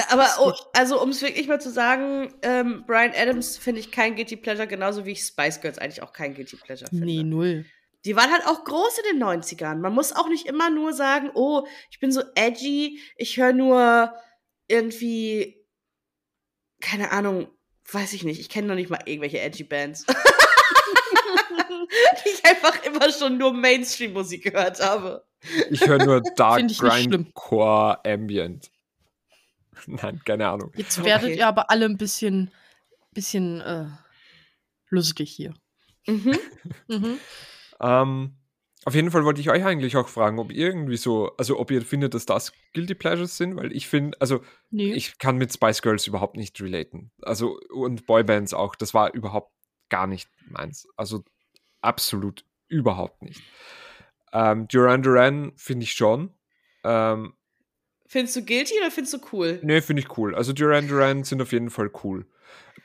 [0.08, 4.16] Aber oh, also um es wirklich mal zu sagen, ähm, Brian Adams finde ich kein
[4.16, 7.06] Guilty Pleasure, genauso wie ich Spice Girls eigentlich auch kein Guilty Pleasure finde.
[7.06, 7.64] Nee, null.
[8.04, 9.76] Die waren halt auch groß in den 90ern.
[9.76, 14.14] Man muss auch nicht immer nur sagen, oh, ich bin so edgy, ich höre nur
[14.66, 15.64] irgendwie,
[16.80, 17.48] keine Ahnung,
[17.90, 20.04] weiß ich nicht, ich kenne noch nicht mal irgendwelche edgy Bands.
[22.24, 25.24] die ich einfach immer schon nur Mainstream-Musik gehört habe.
[25.70, 28.70] Ich höre nur Dark Grindcore Ambient.
[29.86, 30.72] Nein, keine Ahnung.
[30.76, 31.38] Jetzt werdet okay.
[31.38, 32.50] ihr aber alle ein bisschen,
[33.12, 33.86] bisschen äh,
[34.88, 35.54] lustig hier.
[36.06, 36.38] Mhm.
[36.88, 37.18] mhm.
[37.80, 38.36] Ähm,
[38.84, 41.70] auf jeden Fall wollte ich euch eigentlich auch fragen, ob ihr irgendwie so, also ob
[41.70, 44.92] ihr findet, dass das Guilty Pleasures sind, weil ich finde, also nee.
[44.92, 47.10] ich kann mit Spice Girls überhaupt nicht relaten.
[47.22, 49.52] Also und Boybands auch, das war überhaupt
[49.88, 50.86] gar nicht meins.
[50.96, 51.24] Also
[51.80, 53.42] absolut überhaupt nicht.
[54.32, 56.34] Ähm, Duran Duran finde ich schon.
[56.82, 57.34] Ähm,
[58.06, 59.60] findest du guilty oder findest du cool?
[59.62, 60.34] Nee, finde ich cool.
[60.34, 62.26] Also Duran Duran sind auf jeden Fall cool.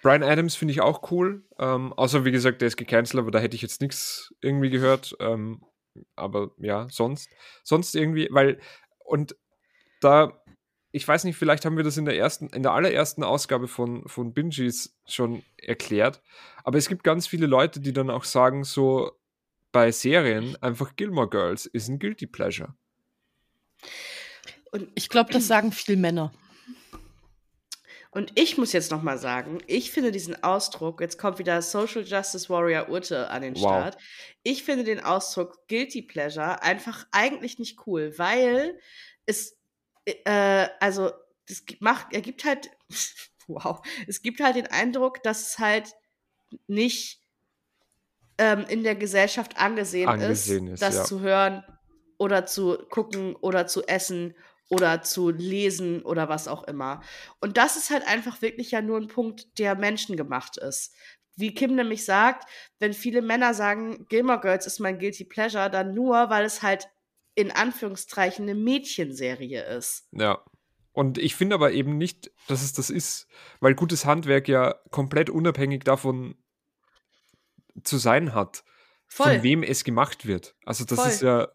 [0.02, 1.44] Brian Adams finde ich auch cool.
[1.58, 5.16] Ähm, außer, wie gesagt, der ist gecancelt, aber da hätte ich jetzt nichts irgendwie gehört.
[5.20, 5.62] Ähm,
[6.16, 7.30] aber ja, sonst,
[7.64, 8.60] sonst irgendwie, weil,
[9.00, 9.36] und
[10.02, 10.42] da,
[10.92, 14.08] ich weiß nicht, vielleicht haben wir das in der ersten, in der allerersten Ausgabe von,
[14.08, 16.22] von Binges schon erklärt,
[16.64, 19.12] aber es gibt ganz viele Leute, die dann auch sagen, so
[19.72, 22.76] bei Serien einfach Gilmore Girls ist ein Guilty Pleasure.
[24.72, 26.32] Und ich glaube, das sagen viele Männer.
[28.12, 32.04] Und ich muss jetzt noch mal sagen, ich finde diesen Ausdruck, jetzt kommt wieder Social
[32.04, 33.62] Justice Warrior Urte an den wow.
[33.62, 33.98] Start.
[34.42, 38.80] Ich finde den Ausdruck Guilty Pleasure einfach eigentlich nicht cool, weil
[39.28, 39.56] es,
[40.06, 41.12] äh, also,
[41.48, 42.72] das macht, er gibt halt,
[43.48, 45.94] wow, es gibt halt den Eindruck, dass es halt
[46.66, 47.22] nicht
[48.40, 51.04] ähm, in der Gesellschaft angesehen, angesehen ist, ist, das ja.
[51.04, 51.64] zu hören
[52.18, 54.36] oder zu gucken oder zu essen
[54.70, 57.02] oder zu lesen oder was auch immer.
[57.42, 60.96] Und das ist halt einfach wirklich ja nur ein Punkt, der menschengemacht ist.
[61.36, 65.94] Wie Kim nämlich sagt, wenn viele Männer sagen, Gilmore Girls ist mein Guilty Pleasure, dann
[65.94, 66.88] nur, weil es halt
[67.36, 70.08] in Anführungszeichen eine Mädchenserie ist.
[70.12, 70.44] Ja.
[70.92, 73.28] Und ich finde aber eben nicht, dass es das ist,
[73.62, 76.36] weil gutes Handwerk ja komplett unabhängig davon
[77.84, 78.64] zu sein hat,
[79.08, 79.36] Voll.
[79.36, 80.56] von wem es gemacht wird.
[80.66, 81.08] Also das Voll.
[81.08, 81.48] ist ja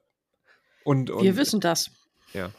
[0.84, 1.90] und, und wir wissen das.
[2.32, 2.50] Ja.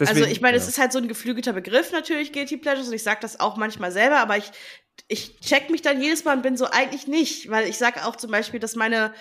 [0.00, 0.62] Deswegen, also ich meine, ja.
[0.62, 3.56] es ist halt so ein geflügelter Begriff natürlich, Guilty Pleasures, und ich sage das auch
[3.56, 4.50] manchmal selber, aber ich,
[5.08, 8.16] ich check mich dann jedes Mal und bin so eigentlich nicht, weil ich sage auch
[8.16, 9.12] zum Beispiel, dass meine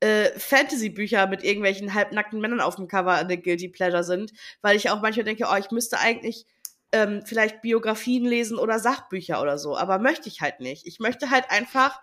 [0.00, 4.90] äh, Fantasy-Bücher mit irgendwelchen halbnackten Männern auf dem Cover eine Guilty Pleasure sind, weil ich
[4.90, 6.46] auch manchmal denke, oh, ich müsste eigentlich
[6.92, 10.86] ähm, vielleicht Biografien lesen oder Sachbücher oder so, aber möchte ich halt nicht.
[10.86, 12.00] Ich möchte halt einfach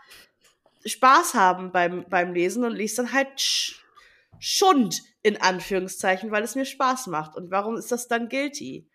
[0.86, 3.79] Spaß haben beim, beim Lesen und lese dann halt
[4.40, 7.36] Schund in Anführungszeichen, weil es mir Spaß macht.
[7.36, 8.90] Und warum ist das dann guilty?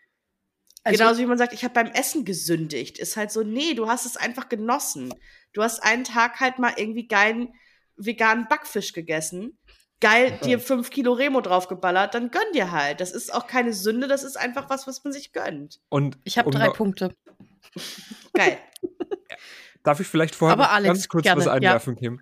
[0.82, 2.98] Also, Genauso wie man sagt, ich habe beim Essen gesündigt.
[2.98, 5.14] Ist halt so, nee, du hast es einfach genossen.
[5.52, 7.54] Du hast einen Tag halt mal irgendwie geilen
[7.96, 9.58] veganen Backfisch gegessen,
[10.00, 13.00] geil dir fünf Kilo Remo draufgeballert, dann gönn dir halt.
[13.00, 15.80] Das ist auch keine Sünde, das ist einfach was, was man sich gönnt.
[15.88, 17.14] Und ich habe um drei Punkte.
[18.32, 18.58] Geil.
[19.84, 22.00] Darf ich vielleicht vorher Alex, ganz kurz gerne, was einwerfen, ja.
[22.00, 22.20] Kim?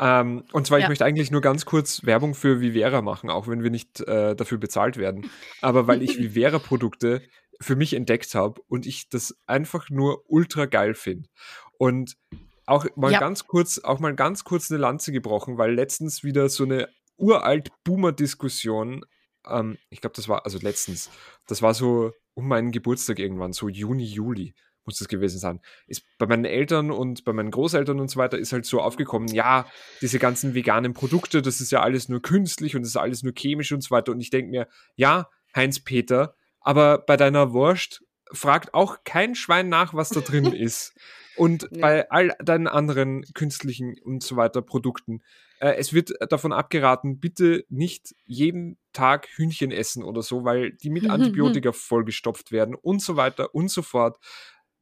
[0.00, 0.88] ähm, und zwar, ich ja.
[0.88, 4.56] möchte eigentlich nur ganz kurz Werbung für Vivera machen, auch wenn wir nicht äh, dafür
[4.56, 5.30] bezahlt werden.
[5.60, 7.20] Aber weil ich Vivera-Produkte
[7.60, 11.28] für mich entdeckt habe und ich das einfach nur ultra geil finde.
[11.76, 12.16] Und
[12.64, 13.20] auch mal ja.
[13.20, 16.88] ganz kurz, auch mal ganz kurz eine Lanze gebrochen, weil letztens wieder so eine
[17.18, 19.04] uralt Boomer-Diskussion,
[19.46, 21.10] ähm, ich glaube, das war, also letztens,
[21.46, 24.54] das war so um meinen Geburtstag irgendwann, so Juni, Juli
[24.84, 25.60] muss das gewesen sein.
[25.86, 29.28] Ist bei meinen Eltern und bei meinen Großeltern und so weiter ist halt so aufgekommen,
[29.28, 29.66] ja,
[30.00, 33.32] diese ganzen veganen Produkte, das ist ja alles nur künstlich und das ist alles nur
[33.36, 34.12] chemisch und so weiter.
[34.12, 39.94] Und ich denke mir, ja, Heinz-Peter, aber bei deiner Wurst fragt auch kein Schwein nach,
[39.94, 40.94] was da drin ist.
[41.36, 41.80] Und ja.
[41.80, 45.22] bei all deinen anderen künstlichen und so weiter Produkten.
[45.58, 50.90] Äh, es wird davon abgeraten, bitte nicht jeden Tag Hühnchen essen oder so, weil die
[50.90, 54.18] mit Antibiotika vollgestopft werden und so weiter und so fort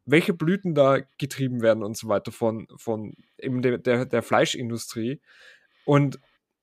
[0.05, 5.21] welche Blüten da getrieben werden und so weiter von, von eben der, der, der Fleischindustrie.
[5.85, 6.19] Und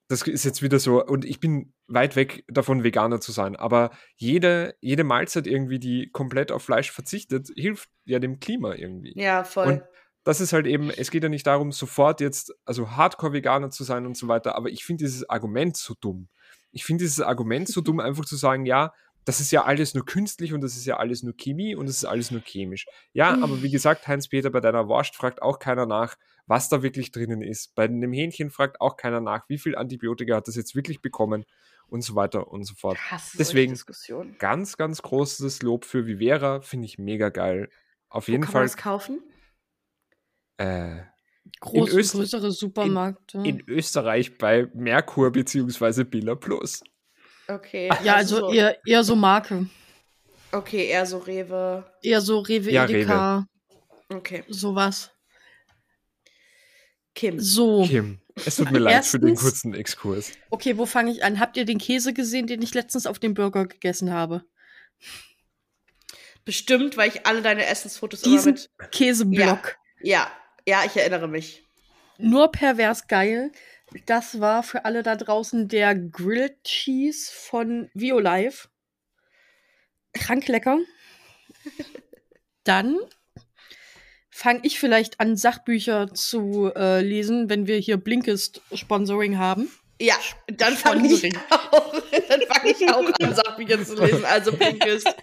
[0.10, 3.92] das ist jetzt wieder so, und ich bin weit weg davon, Veganer zu sein, aber
[4.16, 9.14] jede, jede Mahlzeit irgendwie, die komplett auf Fleisch verzichtet, hilft ja dem Klima irgendwie.
[9.16, 9.68] Ja, voll.
[9.68, 9.84] Und
[10.24, 14.06] das ist halt eben, es geht ja nicht darum, sofort jetzt, also Hardcore-Veganer zu sein
[14.06, 16.28] und so weiter, aber ich finde dieses Argument so dumm.
[16.72, 18.94] Ich finde dieses Argument so dumm, einfach zu sagen, ja,
[19.30, 21.98] das ist ja alles nur künstlich und das ist ja alles nur Chemie und das
[21.98, 22.88] ist alles nur chemisch.
[23.14, 26.16] Ja, aber wie gesagt, Heinz-Peter, bei deiner Wurst fragt auch keiner nach,
[26.48, 27.76] was da wirklich drinnen ist.
[27.76, 31.46] Bei einem Hähnchen fragt auch keiner nach, wie viel Antibiotika hat das jetzt wirklich bekommen
[31.90, 32.98] und so weiter und so fort.
[33.38, 33.78] Deswegen
[34.40, 37.70] ganz, ganz großes Lob für Vivera, finde ich mega geil.
[38.10, 38.68] Auf Wo jeden kann Fall.
[38.70, 39.22] Kann kaufen?
[40.58, 41.04] Äh,
[41.60, 43.38] Groß, größere Supermärkte.
[43.38, 46.04] In, in, Österreich bei Merkur bzw.
[46.04, 46.82] Billa Plus.
[47.50, 47.90] Okay.
[48.04, 49.68] Ja, also, also so eher, eher so Marke.
[50.52, 51.84] Okay, eher so Rewe.
[52.02, 53.48] Eher so Rewe, ja, Edeka.
[54.10, 54.18] Rewe.
[54.18, 54.44] Okay.
[54.48, 55.12] Sowas.
[57.16, 57.40] Kim.
[57.40, 57.86] So.
[57.86, 58.20] Kim.
[58.46, 60.32] Es tut mir leid Erstens, für den kurzen Exkurs.
[60.50, 61.40] Okay, wo fange ich an?
[61.40, 64.44] Habt ihr den Käse gesehen, den ich letztens auf dem Burger gegessen habe?
[66.46, 69.78] Bestimmt, weil ich alle deine Essensfotos Diesen immer mit Käseblock.
[70.02, 70.32] Ja,
[70.66, 71.66] ja, ja, ich erinnere mich.
[72.18, 73.52] Nur pervers geil.
[74.06, 78.70] Das war für alle da draußen der Grilled Cheese von Violife.
[80.14, 80.80] Krank lecker.
[82.64, 82.98] Dann
[84.30, 89.70] fange ich vielleicht an, Sachbücher zu äh, lesen, wenn wir hier Blinkist Sponsoring haben.
[90.02, 90.16] Ja,
[90.48, 91.94] dann fange ich auch,
[92.30, 94.24] dann fange ich auch an, Sachbücher zu lesen.
[94.24, 95.14] Also Blinkist.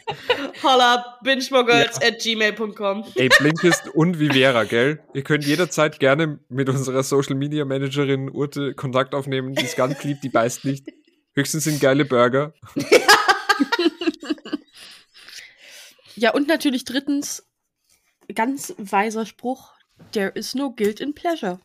[0.63, 2.09] Holla, bingemogirls ja.
[2.09, 3.05] at gmail.com.
[3.15, 5.03] Ey, Blinkist und Vivera, gell?
[5.15, 9.55] Ihr könnt jederzeit gerne mit unserer Social Media Managerin Urte Kontakt aufnehmen.
[9.55, 10.87] Die ist ganz lieb, die beißt nicht.
[11.33, 12.53] Höchstens sind geile Burger.
[16.17, 17.47] ja, und natürlich drittens,
[18.35, 19.73] ganz weiser Spruch,
[20.13, 21.61] there is no guilt in pleasure.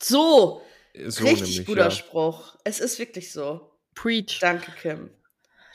[0.00, 0.62] So,
[1.06, 1.90] so richtig nämlich, guter ja.
[1.90, 2.56] Spruch.
[2.64, 3.70] Es ist wirklich so.
[3.94, 4.38] Preach.
[4.40, 5.10] Danke, Kim.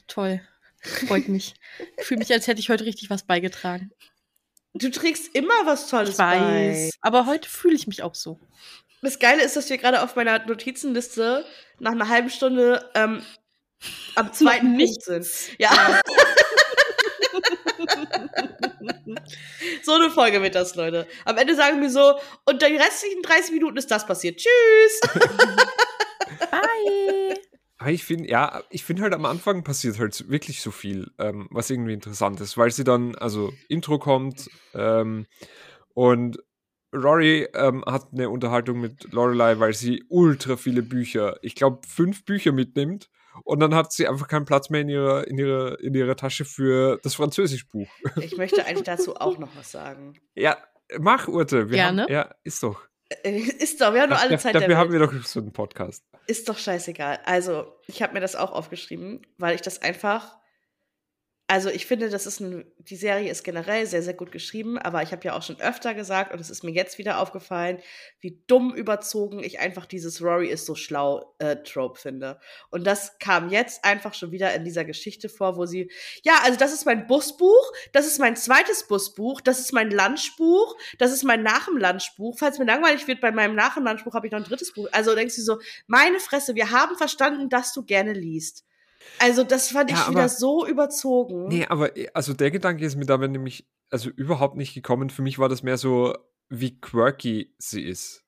[0.08, 0.42] Toll.
[0.82, 1.54] Freut mich.
[1.98, 3.92] ich fühle mich, als hätte ich heute richtig was beigetragen.
[4.74, 6.90] Du trägst immer was Tolles ich weiß, bei.
[7.02, 8.40] Aber heute fühle ich mich auch so.
[9.02, 11.46] Das Geile ist, dass wir gerade auf meiner Notizenliste
[11.80, 13.24] nach einer halben Stunde ähm,
[14.16, 15.28] am zweiten Punkt sind.
[15.60, 16.02] Ja.
[19.84, 21.08] so eine Folge wird das, Leute.
[21.26, 22.16] Am Ende sagen wir so,
[22.46, 24.38] und die restlichen 30 Minuten ist das passiert.
[24.38, 25.02] Tschüss.
[26.52, 27.36] Bye.
[27.90, 31.70] Ich finde, ja, ich finde halt am Anfang passiert halt wirklich so viel, ähm, was
[31.70, 35.26] irgendwie interessant ist, weil sie dann, also Intro kommt ähm,
[35.96, 36.38] und
[36.94, 42.24] Rory ähm, hat eine Unterhaltung mit Lorelei, weil sie ultra viele Bücher, ich glaube fünf
[42.26, 43.10] Bücher mitnimmt
[43.44, 46.46] und dann hat sie einfach keinen Platz mehr in ihrer, in ihrer, in ihrer Tasche
[46.46, 47.88] für das Französischbuch.
[48.22, 50.20] Ich möchte eigentlich dazu auch noch was sagen.
[50.36, 50.58] Ja,
[51.00, 51.70] mach, Urte.
[51.70, 52.04] Wir Gerne.
[52.04, 52.82] Haben, ja, ist doch.
[53.24, 55.52] Äh, ist doch, wir haben nur alle Zeit dafür der haben wir doch so einen
[55.52, 56.04] Podcast.
[56.28, 57.20] Ist doch scheißegal.
[57.26, 60.38] Also, ich habe mir das auch aufgeschrieben, weil ich das einfach
[61.52, 65.04] also ich finde, das ist ein, die Serie ist generell sehr, sehr gut geschrieben, aber
[65.04, 67.80] ich habe ja auch schon öfter gesagt, und es ist mir jetzt wieder aufgefallen,
[68.22, 72.40] wie dumm überzogen ich einfach dieses Rory ist so schlau äh, Trope finde.
[72.70, 75.92] Und das kam jetzt einfach schon wieder in dieser Geschichte vor, wo sie,
[76.24, 80.78] ja, also das ist mein Busbuch, das ist mein zweites Busbuch, das ist mein Lunchbuch,
[81.00, 82.38] das ist mein Nach dem Lunchbuch.
[82.40, 84.88] Falls mir langweilig wird, bei meinem Nach dem Lunchbuch habe ich noch ein drittes Buch.
[84.94, 88.64] Also denkst du so, meine Fresse, wir haben verstanden, dass du gerne liest.
[89.20, 91.48] Also, das fand ja, ich aber, wieder so überzogen.
[91.48, 95.10] Nee, aber äh, also der Gedanke ist mir dabei nämlich also überhaupt nicht gekommen.
[95.10, 96.16] Für mich war das mehr so,
[96.50, 98.24] wie quirky sie ist.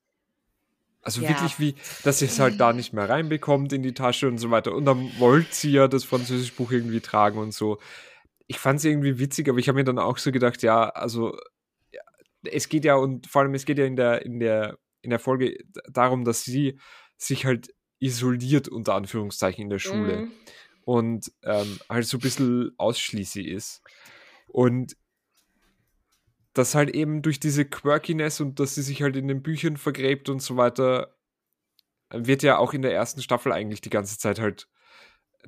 [1.02, 1.30] Also ja.
[1.30, 4.52] wirklich wie, dass sie es halt da nicht mehr reinbekommt in die Tasche und so
[4.52, 4.74] weiter.
[4.74, 7.80] Und dann wollte sie ja das französische Buch irgendwie tragen und so.
[8.48, 11.36] Ich fand es irgendwie witzig, aber ich habe mir dann auch so gedacht, ja, also
[11.92, 12.02] ja,
[12.44, 15.20] es geht ja und vor allem es geht ja in der, in der, in der
[15.20, 15.58] Folge
[15.92, 16.80] darum, dass sie
[17.18, 20.18] sich halt isoliert unter Anführungszeichen in der Schule.
[20.18, 20.32] Mhm
[20.86, 23.82] und ähm, halt so ein bisschen ausschließlich ist.
[24.48, 24.96] Und
[26.54, 30.30] das halt eben durch diese Quirkiness und dass sie sich halt in den Büchern vergräbt
[30.30, 31.16] und so weiter,
[32.10, 34.68] wird ja auch in der ersten Staffel eigentlich die ganze Zeit halt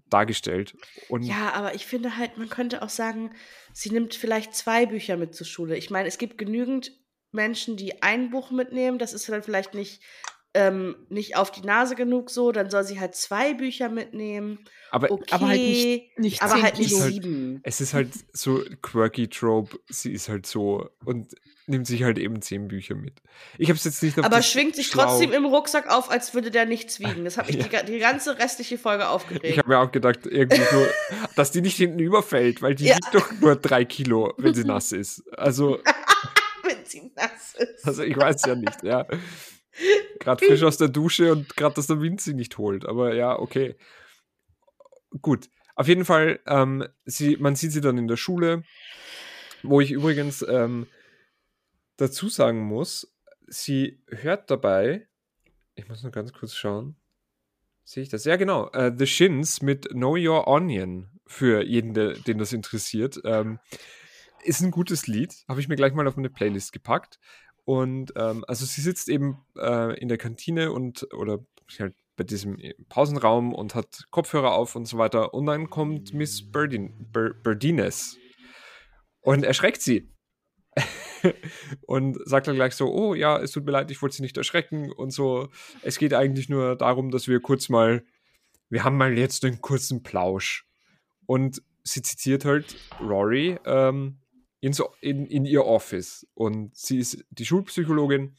[0.09, 0.75] dargestellt.
[1.09, 3.31] Und ja, aber ich finde halt, man könnte auch sagen,
[3.71, 5.77] sie nimmt vielleicht zwei Bücher mit zur Schule.
[5.77, 6.91] Ich meine, es gibt genügend
[7.31, 8.97] Menschen, die ein Buch mitnehmen.
[8.97, 10.01] Das ist dann vielleicht nicht
[10.55, 14.59] ähm, nicht auf die Nase genug so, dann soll sie halt zwei Bücher mitnehmen.
[14.89, 17.59] Aber, okay, aber halt nicht, nicht aber halt nicht halt, sieben.
[17.63, 21.35] Es ist halt so quirky Trope, sie ist halt so und
[21.67, 23.21] nimmt sich halt eben zehn Bücher mit.
[23.57, 24.17] Ich habe es jetzt nicht.
[24.17, 25.03] Aber schwingt sich schlau.
[25.05, 27.25] trotzdem im Rucksack auf, als würde der nichts wiegen.
[27.25, 27.81] Das habe ich ja.
[27.83, 29.43] die, die, ganze restliche Folge aufgeregt.
[29.43, 30.85] Ich habe mir auch gedacht, irgendwie so,
[31.35, 32.95] dass die nicht hinten überfällt, weil die ja.
[32.95, 35.23] wiegt doch nur drei Kilo, wenn sie nass ist.
[35.37, 35.79] Also.
[36.63, 37.85] wenn sie nass ist.
[37.85, 39.05] Also ich weiß ja nicht, ja.
[40.19, 42.85] Gerade frisch aus der Dusche und gerade, dass der Wind sie nicht holt.
[42.85, 43.75] Aber ja, okay.
[45.21, 45.49] Gut.
[45.75, 48.63] Auf jeden Fall, ähm, sie, man sieht sie dann in der Schule,
[49.61, 50.87] wo ich übrigens ähm,
[51.97, 53.13] dazu sagen muss,
[53.47, 55.07] sie hört dabei,
[55.75, 56.95] ich muss nur ganz kurz schauen,
[57.83, 58.23] sehe ich das?
[58.23, 63.19] Ja, genau, uh, The Shins mit Know Your Onion für jeden, der, den das interessiert.
[63.25, 63.59] Ähm,
[64.43, 67.19] ist ein gutes Lied, habe ich mir gleich mal auf meine Playlist gepackt.
[67.65, 71.39] Und ähm, also sie sitzt eben äh, in der Kantine und oder
[71.79, 72.57] halt bei diesem
[72.89, 75.33] Pausenraum und hat Kopfhörer auf und so weiter.
[75.33, 78.17] Und dann kommt Miss Berdin, Ber, Berdines
[79.21, 80.11] und erschreckt sie.
[81.87, 84.37] und sagt dann gleich so, oh ja, es tut mir leid, ich wollte sie nicht
[84.37, 85.49] erschrecken und so.
[85.81, 88.03] Es geht eigentlich nur darum, dass wir kurz mal,
[88.69, 90.67] wir haben mal jetzt einen kurzen Plausch.
[91.25, 94.19] Und sie zitiert halt Rory ähm,
[94.59, 98.35] in, so, in, in ihr Office und sie ist die Schulpsychologin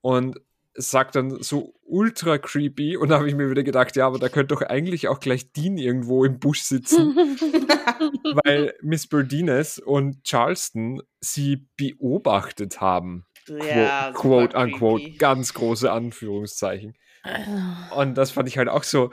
[0.00, 0.40] und
[0.76, 4.28] sagt dann so ultra creepy und da habe ich mir wieder gedacht, ja, aber da
[4.28, 7.14] könnte doch eigentlich auch gleich Dean irgendwo im Busch sitzen,
[8.44, 13.26] weil Miss Berdines und Charleston sie beobachtet haben.
[13.46, 16.94] Ja, quote, quote unquote, ganz große Anführungszeichen.
[17.24, 17.96] Also.
[17.96, 19.10] Und das fand ich halt auch so,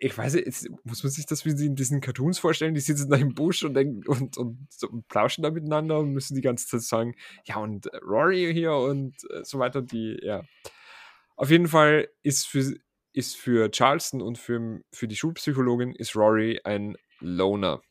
[0.00, 3.16] ich weiß nicht, muss man sich das wie in diesen Cartoons vorstellen, die sitzen da
[3.16, 6.66] im Busch und, denken, und, und, so, und plauschen da miteinander und müssen die ganze
[6.66, 10.44] Zeit sagen, ja und Rory hier und äh, so weiter, die, ja.
[11.36, 12.74] Auf jeden Fall ist für,
[13.12, 17.82] ist für Charleston und für, für die Schulpsychologin ist Rory ein Loner.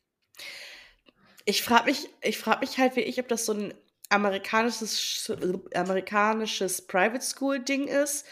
[1.44, 3.74] Ich frage mich, ich frage mich halt wirklich, ob das so ein
[4.08, 5.32] amerikanisches,
[5.72, 8.26] amerikanisches Private School Ding ist,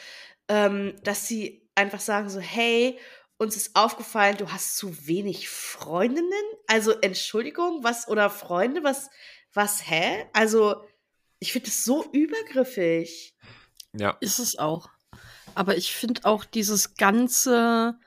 [0.48, 2.98] ähm, dass sie einfach sagen so, hey,
[3.37, 6.30] uns ist aufgefallen, du hast zu wenig Freundinnen.
[6.66, 9.11] Also Entschuldigung, was oder Freunde, was,
[9.52, 10.26] was, hä?
[10.33, 10.85] Also
[11.40, 13.35] ich finde es so übergriffig.
[13.92, 14.16] Ja.
[14.20, 14.88] Ist es auch.
[15.54, 17.98] Aber ich finde auch dieses ganze,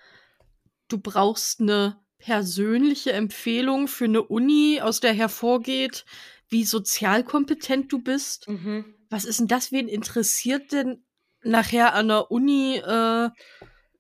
[0.87, 6.05] du brauchst eine persönliche Empfehlung für eine Uni, aus der hervorgeht,
[6.49, 8.47] wie sozialkompetent du bist.
[8.47, 8.85] Mhm.
[9.09, 9.71] Was ist denn das?
[9.71, 11.03] Wen interessiert denn
[11.47, 13.29] nachher an der Uni, äh,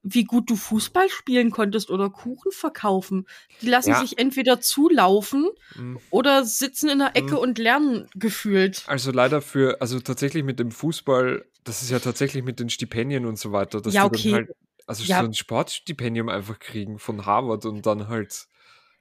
[0.03, 3.27] wie gut du Fußball spielen konntest oder Kuchen verkaufen?
[3.61, 3.99] Die lassen ja.
[3.99, 5.99] sich entweder zulaufen mhm.
[6.11, 7.39] oder sitzen in der Ecke mhm.
[7.39, 8.83] und lernen gefühlt.
[8.87, 13.25] Also leider für, also tatsächlich mit dem Fußball das ist ja tatsächlich mit den Stipendien
[13.25, 14.21] und so weiter, dass ja, okay.
[14.21, 14.55] die dann halt,
[14.85, 15.19] also ja.
[15.19, 18.47] so ein Sportstipendium einfach kriegen von Harvard und dann halt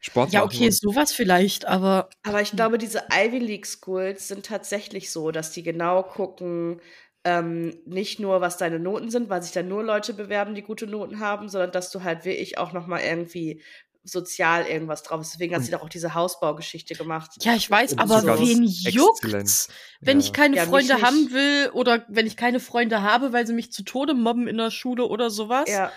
[0.01, 2.11] Sport Ja, okay, sowas vielleicht, aber.
[2.23, 6.81] Aber ich glaube, diese Ivy League Schools sind tatsächlich so, dass die genau gucken,
[7.27, 10.87] ähm, nicht nur, was deine Noten sind, weil sich dann nur Leute bewerben, die gute
[10.87, 13.63] Noten haben, sondern dass du halt wirklich auch nochmal irgendwie
[14.05, 15.33] sozial irgendwas drauf ist.
[15.35, 17.33] Deswegen hat sie doch auch diese Hausbaugeschichte gemacht.
[17.41, 19.67] Ja, ich weiß, aber wen juckt's?
[20.01, 20.27] Wenn ja.
[20.27, 23.73] ich keine ja, Freunde haben will oder wenn ich keine Freunde habe, weil sie mich
[23.73, 25.69] zu Tode mobben in der Schule oder sowas.
[25.69, 25.91] Ja.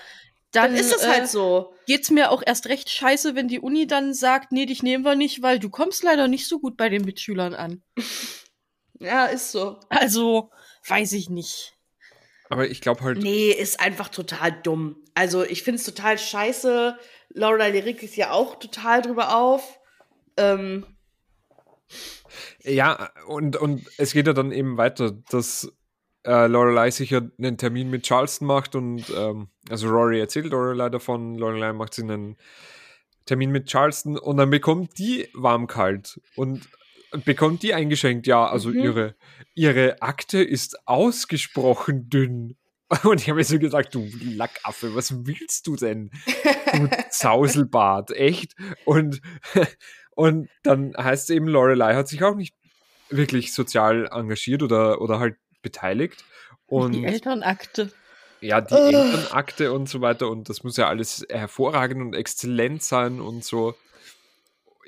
[0.51, 1.75] Dann, dann, ist es halt äh, so.
[1.85, 5.13] Geht's mir auch erst recht scheiße, wenn die Uni dann sagt, nee, dich nehmen wir
[5.13, 7.83] nicht, weil du kommst leider nicht so gut bei den Mitschülern an.
[8.99, 9.79] ja, ist so.
[9.89, 10.49] Also,
[10.87, 11.75] weiß ich nicht.
[12.49, 13.19] Aber ich glaube halt.
[13.19, 14.97] Nee, ist einfach total dumm.
[15.13, 16.97] Also, ich find's total scheiße,
[17.29, 19.79] Lorelei regt sich ja auch total drüber auf.
[20.37, 20.85] Ähm.
[22.63, 25.71] Ja, und, und es geht ja dann eben weiter, dass
[26.25, 30.89] äh, Lorelei sich ja einen Termin mit Charleston macht und ähm, also Rory erzählt Lorelei
[30.89, 32.37] davon, Lorelei macht sie einen
[33.25, 36.67] Termin mit Charleston und dann bekommt die warm kalt und
[37.25, 38.79] bekommt die eingeschenkt, ja, also mhm.
[38.79, 39.15] ihre,
[39.55, 42.55] ihre Akte ist ausgesprochen dünn.
[43.03, 46.11] Und ich habe mir so gesagt, du Lackaffe, was willst du denn?
[46.73, 48.55] Du Zauselbart, echt?
[48.85, 49.21] Und,
[50.15, 52.55] und dann heißt es eben, Lorelei hat sich auch nicht
[53.09, 56.23] wirklich sozial engagiert oder, oder halt beteiligt.
[56.65, 57.91] Und die Elternakte.
[58.41, 58.73] Ja, die.
[58.73, 60.29] Elternakte und so weiter.
[60.29, 63.75] Und das muss ja alles hervorragend und exzellent sein und so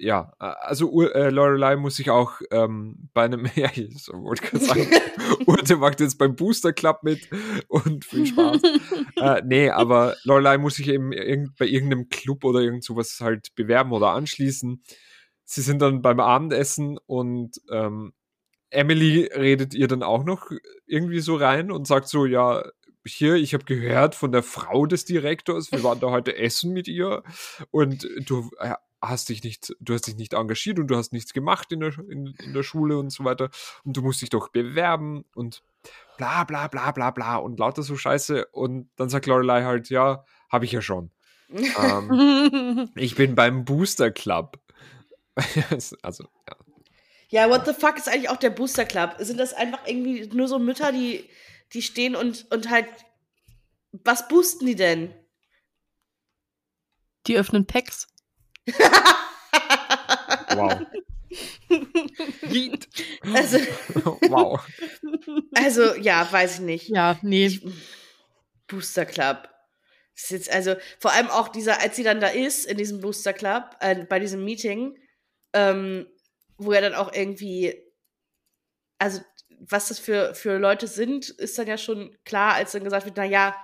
[0.01, 4.87] ja, also äh, Lorelei muss sich auch ähm, bei einem, ja, ich wollte gerade sagen,
[5.45, 7.29] Urte macht jetzt beim Booster Club mit
[7.67, 8.61] und viel Spaß.
[9.17, 13.53] äh, nee, aber Lorelei muss sich eben irgend, bei irgendeinem Club oder irgend sowas halt
[13.55, 14.83] bewerben oder anschließen.
[15.43, 18.13] Sie sind dann beim Abendessen und ähm,
[18.71, 20.49] Emily redet ihr dann auch noch
[20.87, 22.63] irgendwie so rein und sagt so, ja,
[23.05, 26.87] hier, ich habe gehört von der Frau des Direktors, wir waren da heute essen mit
[26.87, 27.23] ihr
[27.71, 28.49] und du
[29.01, 31.97] hast dich nicht, du hast dich nicht engagiert und du hast nichts gemacht in der,
[32.09, 33.49] in, in der Schule und so weiter
[33.83, 35.63] und du musst dich doch bewerben und
[36.17, 40.25] bla bla bla bla bla und lauter so Scheiße und dann sagt Lorelei halt, ja,
[40.49, 41.11] habe ich ja schon.
[41.49, 44.59] ähm, ich bin beim Booster Club.
[46.01, 46.55] also, ja.
[47.29, 49.15] Ja, what the fuck ist eigentlich auch der Booster Club?
[49.19, 51.29] Sind das einfach irgendwie nur so Mütter, die
[51.73, 52.87] die stehen und, und halt,
[53.91, 55.13] was boosten die denn?
[57.27, 58.07] Die öffnen Packs.
[60.55, 60.81] Wow.
[63.33, 63.57] also,
[64.29, 64.59] wow.
[65.53, 66.89] Also, ja, weiß ich nicht.
[66.89, 67.47] Ja, nee.
[67.47, 67.65] Ich,
[68.67, 69.49] Booster Club.
[70.15, 73.01] Das ist jetzt also, vor allem auch dieser, als sie dann da ist, in diesem
[73.01, 74.97] Booster Club, äh, bei diesem Meeting,
[75.53, 76.07] ähm,
[76.57, 77.75] wo er dann auch irgendwie,
[78.99, 79.21] also
[79.59, 83.17] was das für, für Leute sind, ist dann ja schon klar, als dann gesagt wird,
[83.17, 83.55] na ja,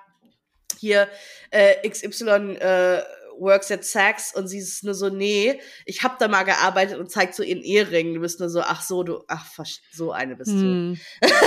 [0.80, 1.10] hier
[1.50, 3.04] äh, XY äh,
[3.39, 7.11] works at Saks und sie ist nur so, nee, ich hab da mal gearbeitet und
[7.11, 8.13] zeigt so ihren Ehering.
[8.13, 9.45] Du bist nur so, ach so, du, ach,
[9.91, 10.97] so eine bist hm.
[11.21, 11.27] du.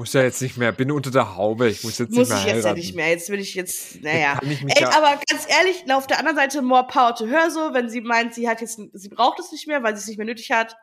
[0.00, 2.46] muss ja jetzt nicht mehr, bin unter der Haube, ich muss jetzt muss nicht mehr
[2.48, 4.40] ich jetzt ja nicht mehr, jetzt will ich jetzt, naja.
[4.42, 7.90] Ey, ja aber ganz ehrlich, auf der anderen Seite more power to her so, wenn
[7.90, 10.26] sie meint, sie hat jetzt, sie braucht es nicht mehr, weil sie es nicht mehr
[10.26, 10.74] nötig hat,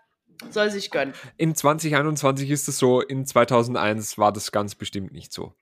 [0.51, 1.13] soll sich gönnen.
[1.37, 5.53] In 2021 ist es so, in 2001 war das ganz bestimmt nicht so.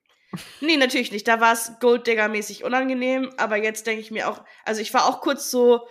[0.61, 1.27] Nee, natürlich nicht.
[1.27, 5.21] Da war es Golddigger-mäßig unangenehm, aber jetzt denke ich mir auch, also ich war auch
[5.21, 5.87] kurz so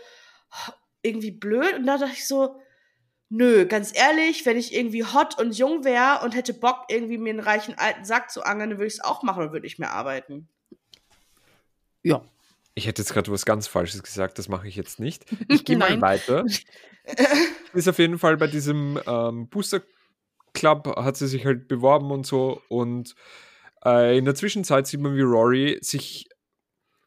[1.02, 2.60] irgendwie blöd und da dachte ich so,
[3.36, 7.30] Nö, ganz ehrlich, wenn ich irgendwie hot und jung wäre und hätte Bock, irgendwie mir
[7.30, 9.80] einen reichen alten Sack zu angeln, dann würde ich es auch machen und würde nicht
[9.80, 10.48] mehr arbeiten.
[12.04, 12.22] Ja.
[12.76, 15.24] Ich hätte jetzt gerade was ganz Falsches gesagt, das mache ich jetzt nicht.
[15.48, 16.44] Ich gehe mal weiter.
[17.72, 19.82] Ist auf jeden Fall bei diesem ähm, Booster
[20.52, 22.62] Club, hat sie sich halt beworben und so.
[22.68, 23.16] Und
[23.84, 26.28] äh, in der Zwischenzeit sieht man, wie Rory sich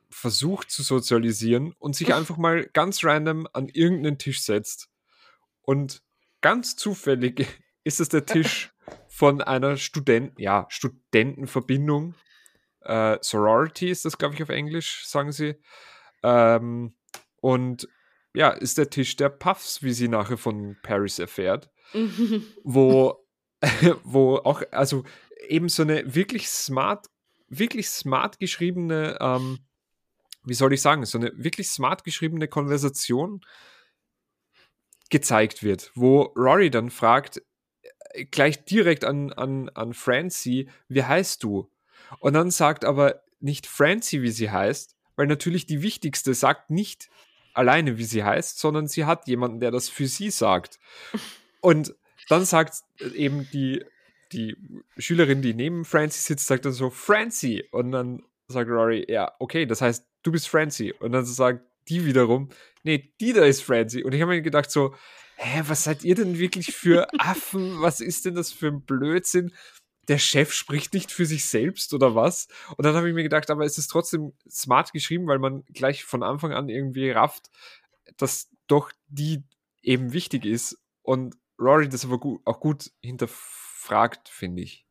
[0.09, 4.89] versucht zu sozialisieren und sich einfach mal ganz random an irgendeinen Tisch setzt.
[5.61, 6.01] Und
[6.41, 7.47] ganz zufällig
[7.84, 8.73] ist es der Tisch
[9.07, 12.15] von einer Studenten, ja, Studentenverbindung.
[12.82, 15.55] Äh, Sorority ist das, glaube ich, auf Englisch, sagen sie.
[16.23, 16.95] Ähm,
[17.41, 17.88] und
[18.34, 21.69] ja, ist der Tisch der Puffs, wie sie nachher von Paris erfährt.
[22.63, 23.26] wo,
[24.03, 25.03] wo auch, also
[25.47, 27.08] eben so eine wirklich smart,
[27.47, 29.60] wirklich smart geschriebene, ähm,
[30.43, 33.41] wie soll ich sagen, so eine wirklich smart geschriebene Konversation
[35.10, 37.41] gezeigt wird, wo Rory dann fragt,
[38.12, 41.72] äh, gleich direkt an, an, an Francie, wie heißt du?
[42.20, 47.10] Und dann sagt aber nicht Francie, wie sie heißt, weil natürlich die wichtigste sagt nicht
[47.53, 50.80] alleine, wie sie heißt, sondern sie hat jemanden, der das für sie sagt.
[51.62, 51.95] Und
[52.30, 53.84] dann sagt eben die,
[54.32, 54.57] die
[54.97, 57.63] Schülerin, die neben Francie sitzt, sagt dann so, Francie.
[57.71, 60.93] Und dann sagt Rory, ja, okay, das heißt, du bist Francie.
[60.93, 62.49] Und dann sagt die wiederum,
[62.84, 64.03] nee, die da ist Francie.
[64.03, 64.93] Und ich habe mir gedacht so,
[65.38, 67.82] hä, was seid ihr denn wirklich für Affen?
[67.82, 69.53] Was ist denn das für ein Blödsinn?
[70.07, 72.47] Der Chef spricht nicht für sich selbst oder was?
[72.78, 76.03] Und dann habe ich mir gedacht, aber es ist trotzdem smart geschrieben, weil man gleich
[76.05, 77.49] von Anfang an irgendwie rafft,
[78.17, 79.43] dass doch die
[79.82, 80.78] eben wichtig ist.
[81.01, 84.86] Und Rory das aber gut, auch gut hinterfragt, finde ich.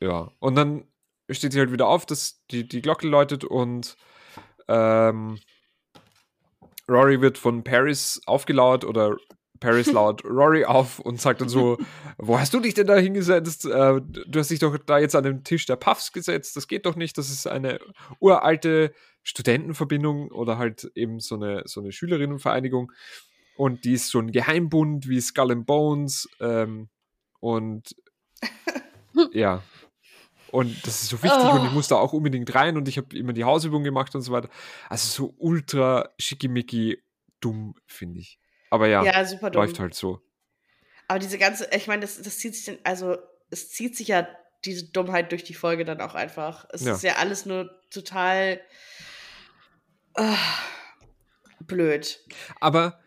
[0.00, 0.84] Ja, und dann
[1.30, 3.96] steht sie halt wieder auf, dass die, die Glocke läutet und
[4.68, 5.38] ähm,
[6.88, 9.16] Rory wird von Paris aufgelauert oder
[9.60, 11.78] Paris laut Rory auf und sagt dann so,
[12.18, 13.64] wo hast du dich denn da hingesetzt?
[13.64, 16.84] Äh, du hast dich doch da jetzt an den Tisch der Puffs gesetzt, das geht
[16.84, 17.78] doch nicht, das ist eine
[18.18, 18.92] uralte
[19.22, 22.90] Studentenverbindung oder halt eben so eine, so eine Schülerinnenvereinigung
[23.62, 26.88] und die ist so ein Geheimbund wie Skull and Bones ähm,
[27.38, 27.94] und
[29.32, 29.62] ja,
[30.50, 31.52] und das ist so wichtig oh.
[31.52, 31.74] und ich oh.
[31.74, 34.48] muss da auch unbedingt rein und ich habe immer die Hausübung gemacht und so weiter.
[34.88, 37.04] Also so ultra schickimicki
[37.40, 38.40] dumm, finde ich.
[38.70, 39.62] Aber ja, ja super dumm.
[39.62, 40.20] läuft halt so.
[41.06, 43.16] Aber diese ganze, ich meine, das, das zieht sich dann, also
[43.50, 44.26] es zieht sich ja
[44.64, 46.66] diese Dummheit durch die Folge dann auch einfach.
[46.72, 46.94] Es ja.
[46.94, 48.60] ist ja alles nur total
[50.18, 50.34] uh,
[51.60, 52.18] blöd.
[52.58, 52.98] Aber,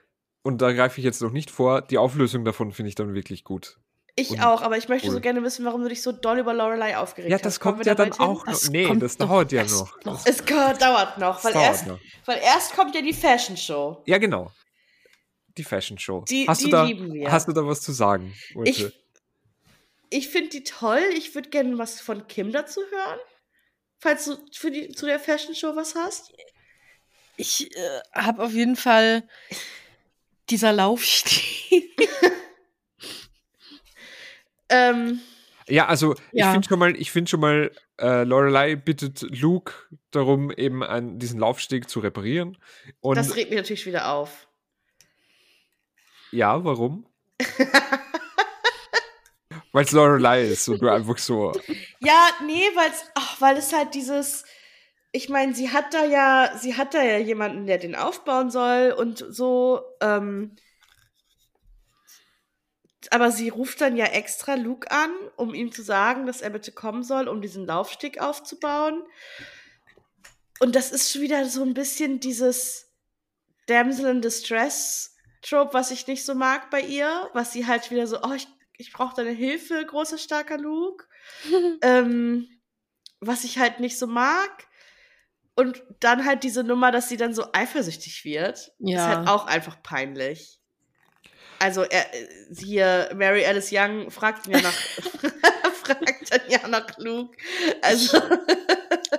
[0.46, 3.44] und da greife ich jetzt noch nicht vor, die Auflösung davon finde ich dann wirklich
[3.44, 3.80] gut.
[4.16, 5.16] Ich und auch, aber ich möchte cool.
[5.16, 7.40] so gerne wissen, warum du dich so doll über Lorelei aufgeregt hast.
[7.42, 8.70] Ja, das kommt ja dann auch noch.
[8.70, 10.04] Nee, das dauert ja noch.
[10.06, 10.24] noch.
[10.24, 12.00] Es dauert noch, weil, dauert erst, noch.
[12.26, 14.04] weil erst kommt ja die Fashion Show.
[14.06, 14.52] Ja, genau.
[15.58, 16.24] Die Fashion Show.
[16.30, 17.32] Die, hast die du da, lieben wir.
[17.32, 18.32] Hast du da was zu sagen?
[18.54, 18.70] Ulte?
[18.70, 18.88] Ich,
[20.12, 21.02] ich finde die toll.
[21.18, 23.20] Ich würde gerne was von Kim dazu hören.
[23.98, 26.32] Falls du für die, zu der Fashion Show was hast.
[27.36, 29.28] Ich äh, habe auf jeden Fall
[30.50, 31.84] dieser Laufstil.
[34.70, 35.20] Ähm,
[35.68, 36.48] ja, also ja.
[36.48, 39.74] ich finde schon mal, ich finde schon mal, äh, Lorelei bittet Luke
[40.12, 42.58] darum, eben einen, diesen Laufsteg zu reparieren.
[43.00, 44.48] Und das regt mich natürlich wieder auf.
[46.32, 47.06] Ja, warum?
[49.72, 51.54] weil es Lorelei ist und du einfach so.
[52.00, 54.46] Ja, nee, weil's, ach, weil es halt dieses.
[55.16, 58.92] Ich meine, sie hat da ja, sie hat da ja jemanden, der den aufbauen soll
[58.92, 59.82] und so.
[60.02, 60.58] Ähm,
[63.12, 66.74] aber sie ruft dann ja extra Luke an, um ihm zu sagen, dass er bitte
[66.74, 69.04] kommen soll, um diesen Laufsteg aufzubauen.
[70.60, 72.92] Und das ist schon wieder so ein bisschen dieses
[73.68, 78.06] Damsel in Distress Trope, was ich nicht so mag bei ihr, was sie halt wieder
[78.06, 81.06] so, oh, ich, ich brauche deine Hilfe, großer, starker Luke.
[81.82, 82.50] ähm,
[83.22, 84.68] was ich halt nicht so mag.
[85.56, 88.98] Und dann halt diese Nummer, dass sie dann so eifersüchtig wird, ja.
[88.98, 90.60] ist halt auch einfach peinlich.
[91.60, 92.06] Also er,
[92.58, 94.74] hier Mary Alice Young fragt ja nach
[95.86, 97.38] fragt dann ja nach Luke.
[97.82, 98.20] Also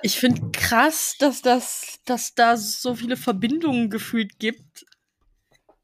[0.02, 4.84] ich finde krass, dass das, dass da so viele Verbindungen gefühlt gibt.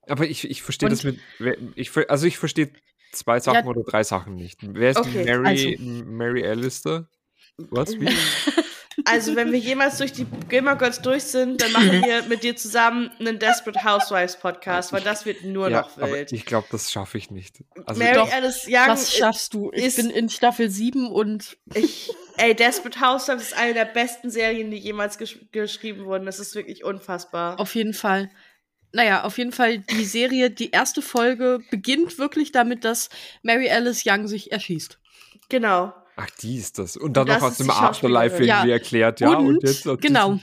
[0.09, 1.19] Aber ich, ich verstehe das mit,
[1.77, 2.73] ich, also ich verstehe
[3.13, 3.67] zwei Sachen ja.
[3.67, 4.59] oder drei Sachen nicht.
[4.63, 6.05] Wer ist okay, Mary, also.
[6.05, 7.09] Mary Alistair?
[7.57, 7.99] Was?
[7.99, 8.09] Wie?
[9.05, 12.57] Also, wenn wir jemals durch die Gamer Girls durch sind, dann machen wir mit dir
[12.57, 16.32] zusammen einen Desperate Housewives Podcast, weil das wird nur ja, noch wild.
[16.32, 17.64] ich glaube, das schaffe ich nicht.
[17.86, 18.86] Also, Mary doch, Alice Young.
[18.86, 19.70] Das schaffst du.
[19.72, 21.57] Ich bin in Staffel 7 und.
[21.74, 26.26] Ich, ey, Desperate Housewives ist eine der besten Serien, die jemals gesch geschrieben wurden.
[26.26, 27.59] Das ist wirklich unfassbar.
[27.59, 28.30] Auf jeden Fall.
[28.93, 33.09] Naja, auf jeden Fall, die Serie, die erste Folge beginnt wirklich damit, dass
[33.43, 34.99] Mary Alice Young sich erschießt.
[35.49, 35.95] Genau.
[36.17, 36.97] Ach, die ist das.
[36.97, 38.67] Und dann das noch aus dem Afterlife irgendwie ja.
[38.67, 39.31] erklärt, ja.
[39.31, 39.85] Und, und jetzt.
[40.01, 40.39] Genau.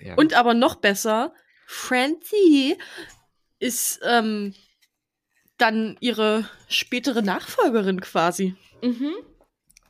[0.00, 0.14] Ja.
[0.14, 1.32] Und aber noch besser,
[1.66, 2.76] Francie
[3.58, 4.54] ist ähm,
[5.56, 8.54] dann ihre spätere Nachfolgerin quasi.
[8.82, 9.14] Mhm.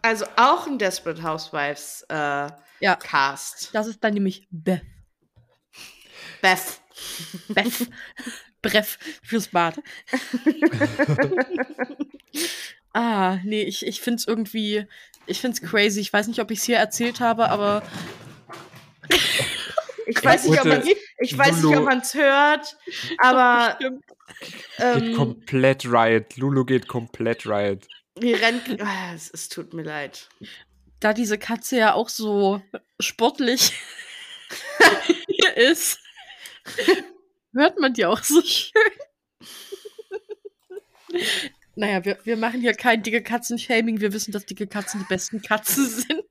[0.03, 2.49] Also auch ein Desperate Housewives äh,
[2.81, 2.97] ja.
[2.97, 3.74] Cast.
[3.74, 4.83] Das ist dann nämlich Beth.
[6.41, 6.81] Beth.
[7.49, 7.89] Beth.
[8.62, 9.81] Breff fürs Bad.
[12.93, 14.86] Ah, nee, ich, ich finde es irgendwie,
[15.26, 16.01] ich finde es crazy.
[16.01, 17.82] Ich weiß nicht, ob ich es hier erzählt habe, aber.
[20.07, 20.82] ich weiß nicht, ob man
[21.18, 22.76] ich weiß nicht, ob man es hört,
[23.18, 23.78] aber.
[24.78, 26.36] Ähm, geht komplett riot.
[26.36, 27.89] Lulu geht komplett riot.
[28.18, 28.80] Die rennt.
[28.80, 30.28] Ah, es, es tut mir leid.
[31.01, 32.62] Da diese Katze ja auch so
[33.01, 33.72] sportlich
[35.57, 35.99] ist,
[37.53, 38.72] hört man die auch so schön.
[41.79, 44.01] Naja, wir, wir machen hier kein dicke Katzen-Shaming.
[44.01, 46.24] Wir wissen, dass dicke Katzen die besten Katzen sind.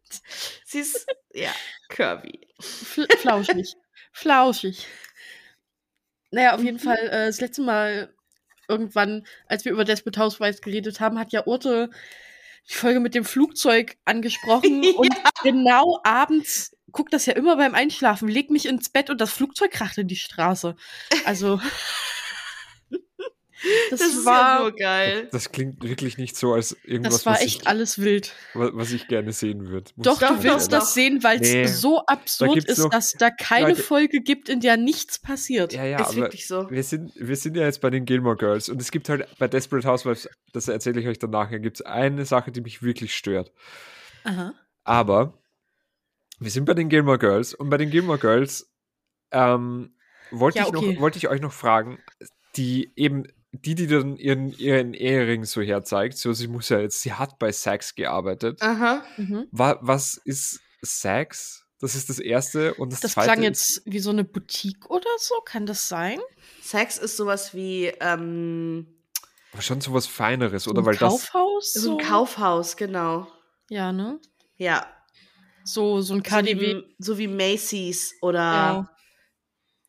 [0.66, 1.52] Sie ist, ja,
[1.88, 2.42] curvy.
[2.60, 3.76] Fl flauschig.
[4.12, 4.86] flauschig.
[6.32, 8.14] Naja, auf jeden Fall, äh, das letzte Mal
[8.68, 11.92] irgendwann, als wir über Desperate Housewives geredet haben, hat ja Urte
[12.70, 14.84] die Folge mit dem Flugzeug angesprochen.
[14.84, 14.92] ja.
[14.98, 19.32] Und genau abends guckt das ja immer beim Einschlafen, leg mich ins Bett und das
[19.32, 20.76] Flugzeug kracht in die Straße.
[21.24, 21.62] Also.
[23.90, 25.30] Das, das war ja nur geil.
[25.32, 27.16] Das klingt wirklich nicht so, als irgendwas.
[27.16, 28.34] Das war echt ich, alles wild.
[28.54, 29.92] Was ich gerne sehen würde.
[29.98, 31.66] Doch, du willst das sehen, weil es nee.
[31.66, 35.74] so absurd ist, noch, dass da keine Leute, Folge gibt, in der nichts passiert.
[35.74, 36.70] Ja, ja, ist aber wirklich so.
[36.70, 39.48] Wir sind, wir sind ja jetzt bei den Gilmore Girls und es gibt halt bei
[39.48, 43.52] Desperate Housewives, das erzähle ich euch danach, gibt es eine Sache, die mich wirklich stört.
[44.24, 44.54] Aha.
[44.84, 45.42] Aber
[46.40, 48.72] wir sind bei den Gilmore Girls und bei den Gilmore Girls
[49.32, 49.96] ähm,
[50.32, 50.92] wollte ja, okay.
[50.92, 52.00] ich, wollt ich euch noch fragen,
[52.56, 57.02] die eben die, die dann ihren, ihren Ehering so herzeigt, so sie muss ja jetzt,
[57.02, 58.62] sie hat bei Saks gearbeitet.
[58.62, 59.04] Aha.
[59.18, 59.48] Mhm.
[59.52, 61.66] Was, was ist Saks?
[61.80, 63.28] Das ist das erste und das, das zweite.
[63.28, 66.20] Das klang jetzt wie so eine Boutique oder so, kann das sein?
[66.62, 68.88] Saks ist sowas wie, ähm,
[69.58, 70.82] aber schon sowas Feineres, oder?
[70.82, 71.74] Ein Weil Kaufhaus?
[71.74, 73.28] Das, so ein Kaufhaus, genau.
[73.70, 74.20] Ja, ne?
[74.58, 74.86] Ja.
[75.64, 76.54] So, so ein KDW.
[76.54, 78.40] So wie, so wie Macy's oder.
[78.40, 78.90] Ja.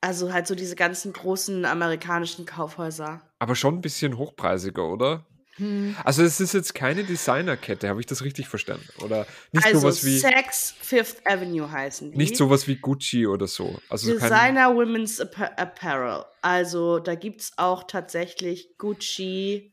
[0.00, 3.20] Also halt so diese ganzen großen amerikanischen Kaufhäuser.
[3.40, 5.26] Aber schon ein bisschen hochpreisiger, oder?
[5.58, 5.96] Hm.
[6.04, 8.86] Also es ist jetzt keine Designerkette, habe ich das richtig verstanden?
[9.02, 12.16] Oder nicht also sowas wie Saks Fifth Avenue heißen die.
[12.16, 13.80] Nicht sowas wie Gucci oder so.
[13.88, 16.24] Also Designer Women's Apparel.
[16.42, 19.72] Also da gibt es auch tatsächlich Gucci.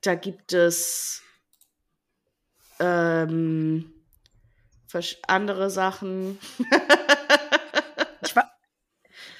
[0.00, 1.22] Da gibt es
[2.80, 3.92] ähm,
[5.28, 6.38] andere Sachen.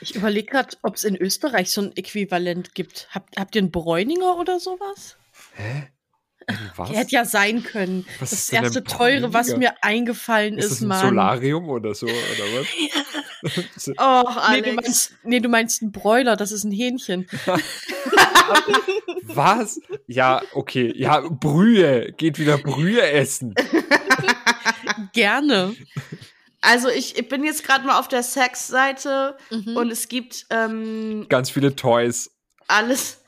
[0.05, 3.09] Ich überlege gerade, ob es in Österreich so ein Äquivalent gibt.
[3.11, 5.16] Habt, habt ihr einen Bräuninger oder sowas?
[5.55, 5.88] Hä?
[6.76, 6.90] Was?
[6.90, 8.05] Der hätte ja sein können.
[8.20, 11.09] Was das erste teure, was mir eingefallen ist, ist das ein Mann.
[11.09, 12.61] Solarium oder so, oder
[13.42, 13.88] was?
[13.96, 14.34] oh, Alex.
[14.44, 17.26] Nee, du meinst, nee, du meinst ein Bräuler, das ist ein Hähnchen.
[19.22, 19.80] was?
[20.07, 20.92] Ja, okay.
[20.94, 22.12] Ja, Brühe.
[22.12, 23.55] Geht wieder Brühe essen.
[25.14, 25.74] Gerne.
[26.64, 29.76] Also ich, ich bin jetzt gerade mal auf der Sex-Seite mhm.
[29.76, 32.30] und es gibt ähm, ganz viele Toys.
[32.68, 33.20] Alles.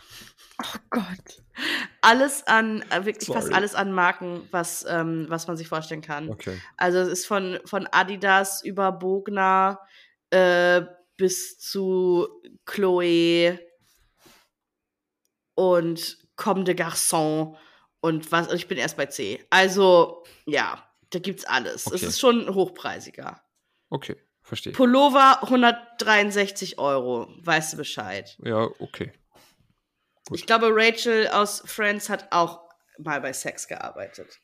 [0.59, 1.43] Oh Gott.
[2.01, 3.41] Alles an, äh, wirklich Sorry.
[3.41, 6.31] fast alles an Marken, was, ähm, was man sich vorstellen kann.
[6.31, 6.59] Okay.
[6.79, 9.81] Also es ist von, von Adidas über Bogner
[10.31, 10.83] äh,
[11.19, 12.29] bis zu
[12.65, 13.59] Chloe
[15.55, 17.55] und Comme de Garçon
[18.01, 18.51] und was.
[18.53, 19.45] Ich bin erst bei C.
[19.51, 20.86] Also, ja,
[21.17, 21.87] da gibt's alles.
[21.87, 21.97] Okay.
[21.97, 23.41] Es ist schon hochpreisiger.
[23.89, 24.75] Okay, verstehe.
[24.75, 27.27] Pullover 163 Euro.
[27.39, 28.37] Weißt du Bescheid?
[28.45, 29.13] Ja, okay.
[30.29, 30.39] Gut.
[30.39, 32.61] Ich glaube, Rachel aus Friends hat auch
[32.99, 34.41] mal bei Sex gearbeitet.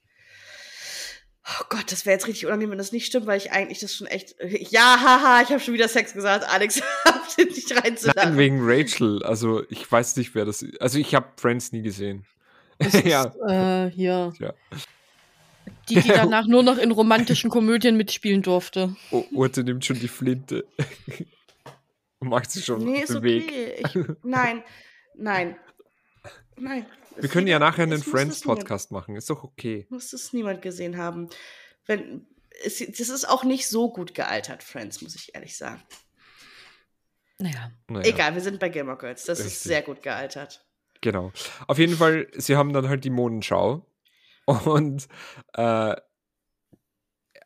[1.45, 3.95] Oh Gott, das wäre jetzt richtig unangenehm, wenn das nicht stimmt, weil ich eigentlich das
[3.95, 4.37] schon echt.
[4.41, 6.49] Ja, haha, ich habe schon wieder Sex gesagt.
[6.49, 8.31] Alex, habt ihr nicht reinzulassen.
[8.31, 9.23] Nein, wegen Rachel.
[9.25, 10.81] Also, ich weiß nicht, wer das ist.
[10.81, 12.25] Also, ich habe Friends nie gesehen.
[13.05, 13.25] ja.
[13.25, 14.33] Ist, äh, hier.
[14.39, 14.55] Ja.
[15.89, 18.97] Die, die danach nur noch in romantischen Komödien mitspielen durfte.
[19.11, 20.65] Oh, Urte nimmt schon die Flinte.
[22.21, 23.25] Macht sie schon nee, auf den okay.
[23.25, 23.81] Weg.
[23.81, 24.63] Ich, nein,
[25.17, 25.57] nein,
[26.57, 26.87] nein.
[27.17, 29.17] Wir können ja nachher einen Friends-Podcast machen.
[29.17, 29.87] Ist doch okay.
[29.91, 31.29] Muss es niemand gesehen haben.
[31.85, 32.27] Wenn,
[32.65, 35.83] es, das ist auch nicht so gut gealtert, Friends, muss ich ehrlich sagen.
[37.39, 37.73] Naja.
[37.89, 38.09] naja.
[38.09, 39.25] Egal, wir sind bei Gamer Girls.
[39.25, 39.55] Das Richtig.
[39.55, 40.65] ist sehr gut gealtert.
[41.01, 41.33] Genau.
[41.67, 43.85] Auf jeden Fall, sie haben dann halt die Modenschau.
[44.47, 45.09] Und
[45.55, 45.95] äh,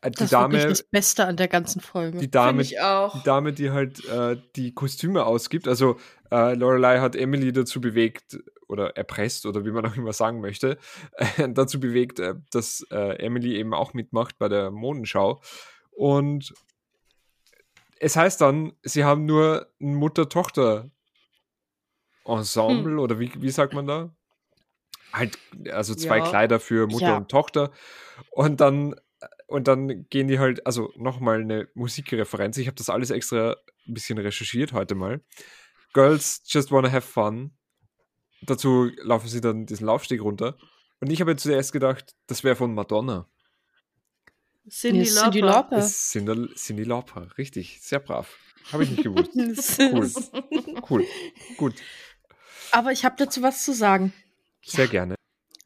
[0.05, 0.67] die das Dame.
[0.67, 2.19] Das Beste an der ganzen Folge.
[2.19, 2.75] Die Dame, die
[3.23, 5.67] Dame, die halt äh, die Kostüme ausgibt.
[5.67, 5.97] Also
[6.31, 8.37] äh, Lorelei hat Emily dazu bewegt
[8.67, 10.77] oder erpresst oder wie man auch immer sagen möchte,
[11.13, 15.41] äh, dazu bewegt, äh, dass äh, Emily eben auch mitmacht bei der Modenschau.
[15.91, 16.53] Und
[17.99, 22.99] es heißt dann, sie haben nur ein Mutter-Tochter-Ensemble hm.
[22.99, 24.15] oder wie, wie sagt man da?
[25.13, 25.37] Halt,
[25.71, 26.27] also zwei ja.
[26.27, 27.17] Kleider für Mutter ja.
[27.17, 27.71] und Tochter.
[28.31, 28.95] Und dann
[29.47, 32.57] und dann gehen die halt, also nochmal eine Musikreferenz.
[32.57, 33.55] Ich habe das alles extra
[33.87, 35.21] ein bisschen recherchiert heute mal.
[35.93, 37.51] Girls just wanna have fun.
[38.41, 40.57] Dazu laufen sie dann diesen Laufsteg runter.
[40.99, 43.27] Und ich habe zuerst gedacht, das wäre von Madonna.
[44.69, 45.81] Cindy, ja, Cindy Lauper.
[45.81, 48.37] Cindy, Cindy Lauper, richtig, sehr brav.
[48.71, 49.31] Habe ich nicht gewusst.
[49.79, 50.11] cool.
[50.89, 51.05] cool.
[51.55, 51.75] Gut.
[52.71, 54.11] Aber ich habe dazu was zu sagen.
[54.63, 54.91] Sehr ja.
[54.91, 55.15] gerne.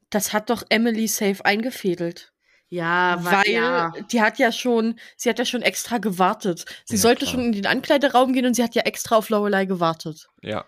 [0.09, 2.31] Das hat doch Emily Safe eingefädelt.
[2.67, 3.91] Ja, weil ja.
[4.11, 6.65] die hat ja schon, sie hat ja schon extra gewartet.
[6.85, 7.31] Sie ja, sollte klar.
[7.33, 10.29] schon in den Ankleideraum gehen und sie hat ja extra auf Lorelei gewartet.
[10.41, 10.65] Ja.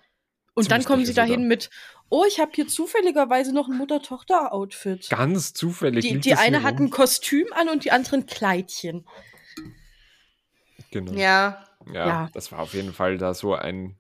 [0.54, 1.70] Und dann kommen sie dahin mit,
[2.10, 5.10] oh, ich habe hier zufälligerweise noch ein Mutter-Tochter-Outfit.
[5.10, 6.04] Ganz zufällig.
[6.04, 9.08] Die, die eine hat ein Kostüm an und die andere ein Kleidchen.
[10.92, 11.14] Genau.
[11.14, 11.66] Ja.
[11.88, 12.08] ja.
[12.08, 13.98] Ja, das war auf jeden Fall da so ein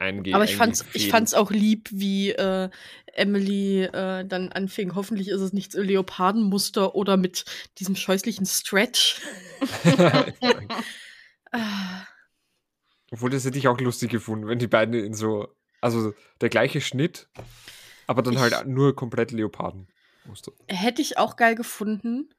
[0.00, 2.70] Einge Aber ich fand's, ich fand's auch lieb, wie äh,
[3.12, 4.94] Emily äh, dann anfing.
[4.94, 7.44] Hoffentlich ist es nicht so Leopardenmuster oder mit
[7.78, 9.20] diesem scheußlichen Stretch.
[13.10, 15.48] Obwohl, das hätte ich auch lustig gefunden, wenn die beiden in so,
[15.82, 17.28] also der gleiche Schnitt,
[18.06, 20.52] aber dann halt ich, halt nur komplett Leopardenmuster.
[20.68, 22.32] Hätte ich auch geil gefunden.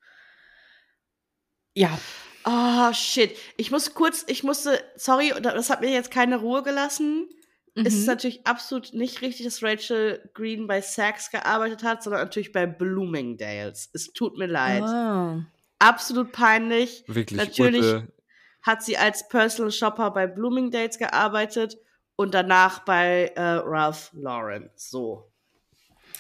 [1.75, 1.99] Ja.
[2.43, 3.37] Oh, shit.
[3.57, 7.29] Ich muss kurz, ich musste, sorry, das hat mir jetzt keine Ruhe gelassen.
[7.75, 7.85] Mhm.
[7.85, 8.07] Es ist mhm.
[8.07, 13.89] natürlich absolut nicht richtig, dass Rachel Green bei Saks gearbeitet hat, sondern natürlich bei Bloomingdales.
[13.93, 14.83] Es tut mir leid.
[14.83, 15.41] Oh.
[15.79, 17.03] Absolut peinlich.
[17.07, 17.39] Wirklich.
[17.39, 18.07] Natürlich Urte.
[18.61, 21.77] hat sie als Personal Shopper bei Bloomingdales gearbeitet
[22.15, 24.69] und danach bei äh, Ralph Lauren.
[24.75, 25.31] So.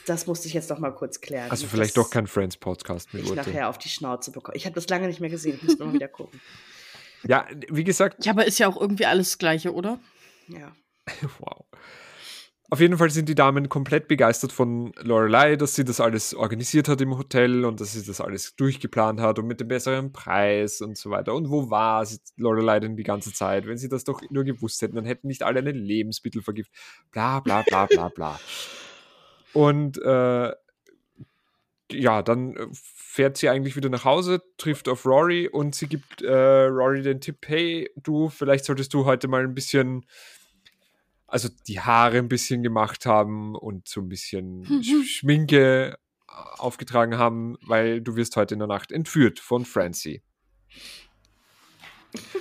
[0.07, 1.51] Das musste ich jetzt noch mal kurz klären.
[1.51, 3.41] Also vielleicht doch kein Friends Podcast mit ich Urte.
[3.41, 4.55] nachher auf die Schnauze bekommen.
[4.55, 5.57] Ich habe das lange nicht mehr gesehen.
[5.57, 6.41] Ich muss mal wieder gucken.
[7.23, 8.25] Ja, wie gesagt.
[8.25, 9.99] Ja, aber ist ja auch irgendwie alles das Gleiche, oder?
[10.47, 10.71] Ja.
[11.39, 11.65] wow.
[12.73, 16.87] Auf jeden Fall sind die Damen komplett begeistert von Lorelei, dass sie das alles organisiert
[16.87, 20.79] hat im Hotel und dass sie das alles durchgeplant hat und mit dem besseren Preis
[20.79, 21.35] und so weiter.
[21.35, 22.07] Und wo war
[22.37, 23.67] Lorelei denn die ganze Zeit?
[23.67, 26.71] Wenn sie das doch nur gewusst hätten, dann hätten nicht alle eine Lebensmittelvergift.
[27.11, 28.39] Bla bla bla bla bla.
[29.51, 30.53] und äh,
[31.91, 36.63] ja, dann fährt sie eigentlich wieder nach Hause, trifft auf Rory und sie gibt äh,
[36.67, 40.05] Rory den Tipp, hey, du, vielleicht solltest du heute mal ein bisschen
[41.31, 45.03] also die Haare ein bisschen gemacht haben und so ein bisschen mhm.
[45.03, 50.21] Schminke äh, aufgetragen haben, weil du wirst heute in der Nacht entführt von Francie.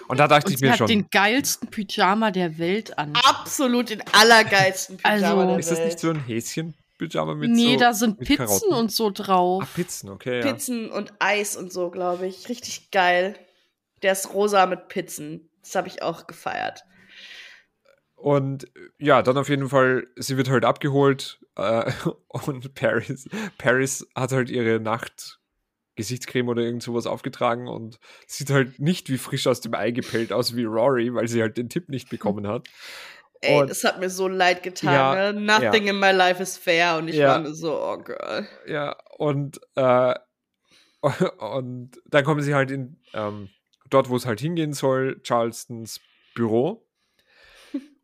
[0.08, 0.88] Und da dachte und ich mir schon.
[0.88, 3.12] Den geilsten Pyjama der Welt an.
[3.24, 5.60] Absolut den allergeilsten Pyjama also, der Welt.
[5.60, 6.74] Ist das nicht so ein Häschen?
[6.98, 8.72] Pyjama mit Nee, so, da sind Pizzen Karotten?
[8.74, 9.62] und so drauf.
[9.62, 10.40] Ah, Pizzen, okay.
[10.40, 10.52] Ja.
[10.52, 12.48] Pizzen und Eis und so, glaube ich.
[12.48, 13.38] Richtig geil.
[14.02, 15.48] Der ist rosa mit Pizzen.
[15.62, 16.84] Das habe ich auch gefeiert.
[18.20, 18.66] Und
[18.98, 21.90] ja, dann auf jeden Fall, sie wird halt abgeholt äh,
[22.28, 25.40] und Paris, Paris hat halt ihre Nacht
[25.96, 30.32] Gesichtscreme oder irgend sowas aufgetragen und sieht halt nicht wie frisch aus dem Ei gepellt
[30.32, 32.68] aus wie Rory, weil sie halt den Tipp nicht bekommen hat.
[33.40, 34.92] Ey, und, das hat mir so leid getan.
[34.92, 35.40] Ja, ne?
[35.40, 35.92] Nothing ja.
[35.92, 36.98] in my life is fair.
[36.98, 37.28] Und ich ja.
[37.28, 38.46] war nur so, oh girl.
[38.66, 40.14] Ja, und, äh,
[41.38, 43.48] und dann kommen sie halt in, ähm,
[43.88, 46.02] dort, wo es halt hingehen soll, Charlestons
[46.34, 46.86] Büro.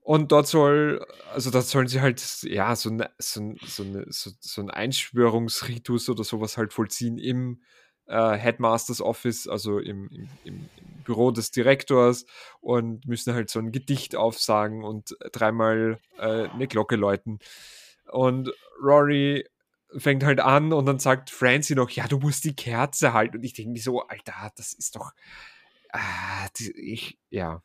[0.06, 1.04] Und dort soll,
[1.34, 6.08] also dort sollen sie halt, ja, so, ne, so, so, eine, so, so ein Einschwörungsritus
[6.08, 7.60] oder sowas halt vollziehen im
[8.06, 10.68] äh, Headmasters Office, also im, im, im,
[11.02, 12.24] Büro des Direktors
[12.60, 17.40] und müssen halt so ein Gedicht aufsagen und dreimal äh, eine Glocke läuten.
[18.08, 19.44] Und Rory
[19.96, 23.38] fängt halt an und dann sagt Francie noch, ja, du musst die Kerze halten.
[23.38, 25.10] Und ich denke mir so, Alter, das ist doch,
[25.90, 27.60] ah, die, ich, ja,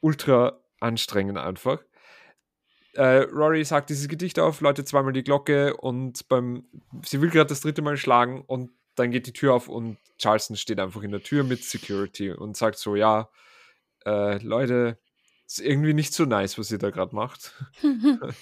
[0.00, 1.82] ultra anstrengend einfach.
[2.94, 6.64] Äh, Rory sagt dieses Gedicht auf, läutet zweimal die Glocke und beim,
[7.04, 10.56] sie will gerade das dritte Mal schlagen und dann geht die Tür auf und Charleston
[10.56, 13.28] steht einfach in der Tür mit Security und sagt so, ja,
[14.04, 14.98] äh, Leute,
[15.46, 17.54] ist irgendwie nicht so nice, was ihr da gerade macht.
[17.82, 18.34] und,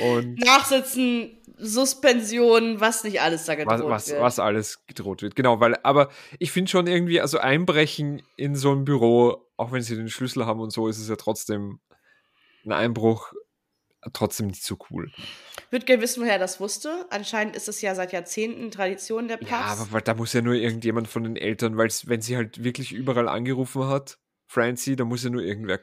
[0.00, 4.20] und Nachsitzen, Suspension, was nicht alles da gedroht was, was, wird.
[4.20, 8.72] Was alles gedroht wird, genau, weil, aber ich finde schon irgendwie, also Einbrechen in so
[8.72, 11.80] ein Büro, auch wenn sie den Schlüssel haben und so, ist es ja trotzdem
[12.64, 13.32] ein Einbruch
[14.12, 15.12] trotzdem nicht so cool.
[15.70, 17.06] Würde gerne wissen, woher er das wusste.
[17.10, 19.50] Anscheinend ist es ja seit Jahrzehnten Tradition der Pubs.
[19.50, 22.92] Ja, aber da muss ja nur irgendjemand von den Eltern, weil wenn sie halt wirklich
[22.92, 25.80] überall angerufen hat, Francie, da muss ja nur irgendwer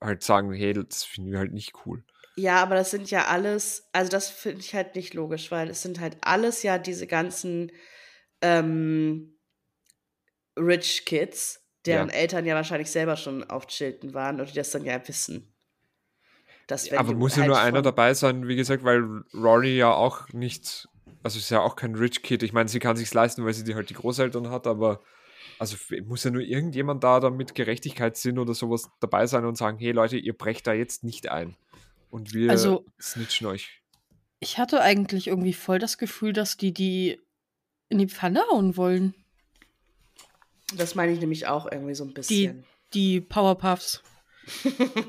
[0.00, 2.04] halt sagen, hey, das finden wir halt nicht cool.
[2.36, 5.82] Ja, aber das sind ja alles, also das finde ich halt nicht logisch, weil es
[5.82, 7.70] sind halt alles ja diese ganzen
[8.40, 9.38] ähm,
[10.56, 12.14] Rich Kids, deren ja.
[12.14, 15.54] Eltern ja wahrscheinlich selber schon auf Chilton waren und die das dann ja wissen.
[16.66, 19.02] Dass, aber muss ja halt nur einer dabei sein, wie gesagt, weil
[19.34, 20.88] Rory ja auch nicht,
[21.22, 22.42] also ist ja auch kein Rich Kid.
[22.42, 25.02] Ich meine, sie kann sich leisten, weil sie die halt die Großeltern hat, aber
[25.58, 25.76] also
[26.06, 29.92] muss ja nur irgendjemand da dann mit Gerechtigkeitssinn oder sowas dabei sein und sagen, hey
[29.92, 31.56] Leute, ihr brecht da jetzt nicht ein.
[32.10, 33.82] Und wir also, snitchen euch.
[34.40, 37.20] Ich hatte eigentlich irgendwie voll das Gefühl, dass die die
[37.88, 39.14] in die Pfanne hauen wollen.
[40.76, 42.64] Das meine ich nämlich auch irgendwie so ein bisschen.
[42.92, 44.02] Die, die Powerpuffs.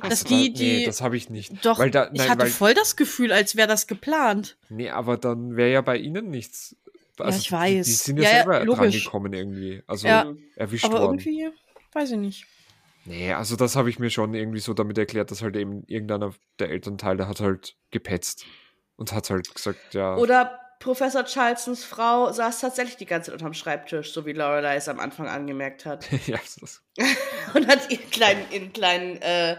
[0.02, 0.78] dass die, die.
[0.78, 1.66] Nee, das habe ich nicht.
[1.66, 4.58] Doch, da, nein, ich hatte voll das Gefühl, als wäre das geplant.
[4.70, 6.76] Nee, aber dann wäre ja bei ihnen nichts
[7.20, 7.86] also ja, ich weiß.
[7.86, 9.84] Die, die sind ja, ja selber ja, dran gekommen irgendwie.
[9.88, 11.20] Also ja, erwischt aber worden.
[11.20, 11.50] irgendwie,
[11.94, 12.48] weiß ich nicht.
[13.06, 16.34] Nee, also das habe ich mir schon irgendwie so damit erklärt, dass halt eben irgendeiner
[16.60, 18.46] der Elternteile hat halt gepetzt
[18.96, 20.16] und hat halt gesagt, ja.
[20.16, 24.88] Oder Professor Charlesons Frau saß tatsächlich die ganze Zeit unterm Schreibtisch, so wie Lorelei es
[24.88, 26.06] am Anfang angemerkt hat.
[26.28, 26.84] ja, das.
[27.56, 29.58] und hat ihren kleinen, ihren kleinen äh,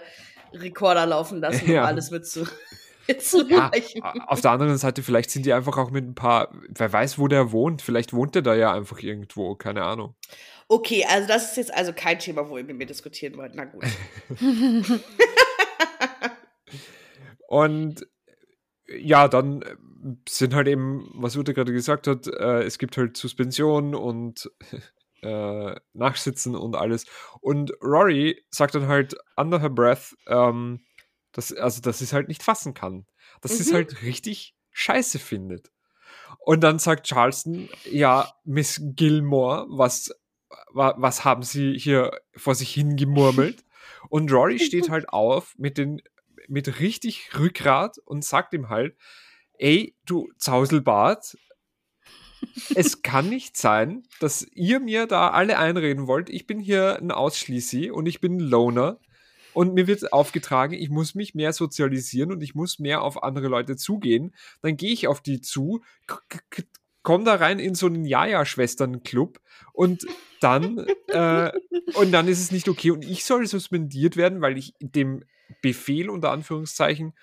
[0.55, 1.85] Rekorder laufen lassen, um ja.
[1.85, 2.47] alles mitzu
[3.49, 3.71] ja,
[4.27, 7.27] auf der anderen Seite, vielleicht sind die einfach auch mit ein paar, wer weiß, wo
[7.29, 7.83] der wohnt.
[7.83, 10.15] Vielleicht wohnt der da ja einfach irgendwo, keine Ahnung.
[10.69, 13.55] Okay, also das ist jetzt also kein Thema, wo ihr mit mir diskutieren wollt.
[13.55, 13.85] Na gut.
[17.49, 18.07] Und
[18.89, 19.65] ja, dann
[20.29, 24.51] sind halt eben, was Ute gerade gesagt hat, äh, es gibt halt Suspension und
[25.23, 27.07] äh, Nachsitzen und alles.
[27.41, 30.85] Und Rory sagt dann halt under her breath, ähm,
[31.33, 33.07] dass, also, dass es halt nicht fassen kann.
[33.41, 33.57] Dass mhm.
[33.57, 35.71] sie es halt richtig scheiße findet.
[36.39, 40.11] Und dann sagt Charleston, ja, Miss Gilmore, was,
[40.73, 43.65] was haben sie hier vor sich hingemurmelt?
[44.09, 46.01] Und Rory steht halt auf mit den,
[46.49, 48.97] mit richtig Rückgrat und sagt ihm halt,
[49.59, 51.37] ey, du Zauselbart,
[52.75, 56.31] es kann nicht sein, dass ihr mir da alle einreden wollt.
[56.31, 58.99] Ich bin hier ein Ausschließi und ich bin ein Loner
[59.53, 63.49] und mir wird aufgetragen, ich muss mich mehr sozialisieren und ich muss mehr auf andere
[63.49, 64.35] Leute zugehen.
[64.61, 65.83] Dann gehe ich auf die zu,
[67.03, 69.41] komme da rein in so einen Jaja-Schwestern-Club
[69.73, 70.05] und
[70.41, 71.53] dann, äh,
[71.95, 75.25] und dann ist es nicht okay und ich soll suspendiert werden, weil ich dem
[75.63, 77.15] Befehl unter Anführungszeichen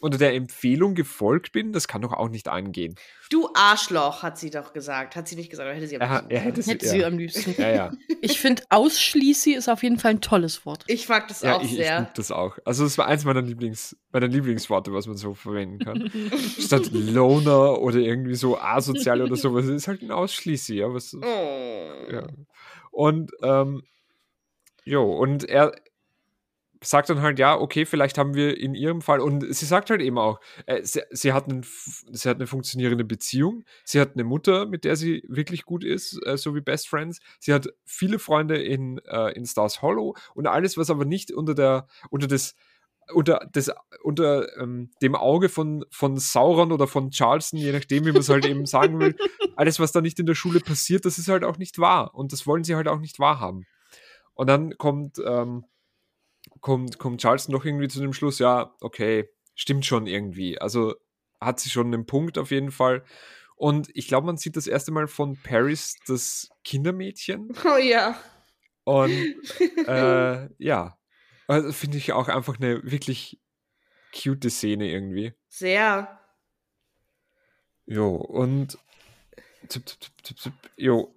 [0.00, 2.94] unter der Empfehlung gefolgt bin, das kann doch auch nicht angehen.
[3.30, 5.14] Du Arschloch, hat sie doch gesagt.
[5.14, 6.30] Hat sie nicht gesagt, oder hätte sie am liebsten?
[6.30, 7.54] Er, hätte, sie, hätte sie am liebsten.
[7.58, 7.90] Ja, ja.
[8.22, 10.84] Ich finde, ausschließe ist auf jeden Fall ein tolles Wort.
[10.88, 11.94] Ich mag das ja, auch ich, sehr.
[11.94, 12.58] Ich mag das auch.
[12.64, 16.10] Also, es war eins meiner, Lieblings, meiner Lieblingsworte, was man so verwenden kann.
[16.58, 20.92] Statt Loner oder irgendwie so asozial oder sowas, ist halt ein Ausschließe, ja.
[20.92, 22.12] Was, oh.
[22.12, 22.26] ja.
[22.90, 23.82] Und, ähm,
[24.84, 25.72] jo, und er,
[26.82, 30.00] sagt dann halt, ja, okay, vielleicht haben wir in ihrem Fall, und sie sagt halt
[30.00, 34.24] eben auch, äh, sie, sie, hat einen, sie hat eine funktionierende Beziehung, sie hat eine
[34.24, 38.18] Mutter, mit der sie wirklich gut ist, äh, so wie Best Friends, sie hat viele
[38.18, 42.54] Freunde in, äh, in Stars Hollow und alles, was aber nicht unter der, unter das,
[43.12, 43.70] unter, das,
[44.02, 48.28] unter ähm, dem Auge von, von Sauron oder von Charleston, je nachdem, wie man es
[48.28, 49.16] halt eben sagen will,
[49.56, 52.14] alles, was da nicht in der Schule passiert, das ist halt auch nicht wahr.
[52.14, 53.66] Und das wollen sie halt auch nicht wahrhaben.
[54.34, 55.64] Und dann kommt, ähm,
[56.60, 60.60] kommt, kommt Charleston doch irgendwie zu dem Schluss, ja, okay, stimmt schon irgendwie.
[60.60, 60.94] Also
[61.40, 63.04] hat sie schon einen Punkt auf jeden Fall.
[63.56, 67.52] Und ich glaube, man sieht das erste Mal von Paris das Kindermädchen.
[67.64, 68.18] Oh ja.
[68.84, 69.36] Und
[69.86, 70.96] äh, ja.
[71.46, 73.40] Also finde ich auch einfach eine wirklich
[74.14, 75.34] cute Szene irgendwie.
[75.48, 76.20] Sehr.
[77.86, 78.78] Jo, und
[80.76, 81.14] jo.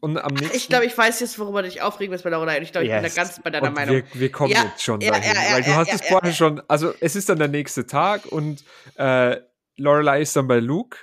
[0.00, 2.60] Und am nächsten Ich glaube, ich weiß jetzt, worüber du dich aufregen wirst bei Lorelei.
[2.60, 3.02] Ich glaube, ich yes.
[3.02, 3.96] bin da ganz bei deiner und Meinung.
[3.96, 5.34] Wir, wir kommen ja, jetzt schon ja, dahin.
[5.34, 8.64] Ja, weil du hast es vorher schon, also es ist dann der nächste Tag und
[8.96, 9.36] äh,
[9.76, 10.98] Lorelei ist dann bei Luke.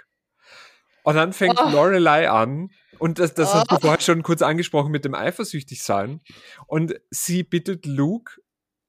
[1.03, 1.69] Und dann fängt oh.
[1.69, 2.69] Lorelei an,
[2.99, 3.53] und das, das oh.
[3.55, 6.21] hast du vorher schon kurz angesprochen mit dem Eifersüchtigsein.
[6.67, 8.33] Und sie bittet Luke,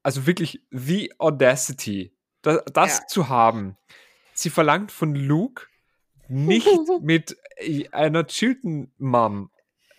[0.02, 3.76] also wirklich the audacity, das, das zu haben.
[4.34, 5.66] Sie verlangt von Luke,
[6.28, 6.68] nicht
[7.00, 7.36] mit
[7.92, 9.50] einer Chilton Mom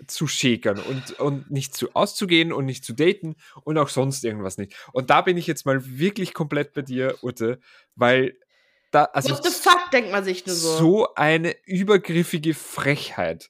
[0.05, 4.57] zu schäkern und, und nicht zu auszugehen und nicht zu daten und auch sonst irgendwas
[4.57, 4.75] nicht.
[4.93, 7.59] Und da bin ich jetzt mal wirklich komplett bei dir, Ute,
[7.95, 8.37] weil
[8.91, 9.33] da, also.
[9.33, 10.77] What the fuck, denkt man sich nur so.
[10.77, 13.49] So eine übergriffige Frechheit.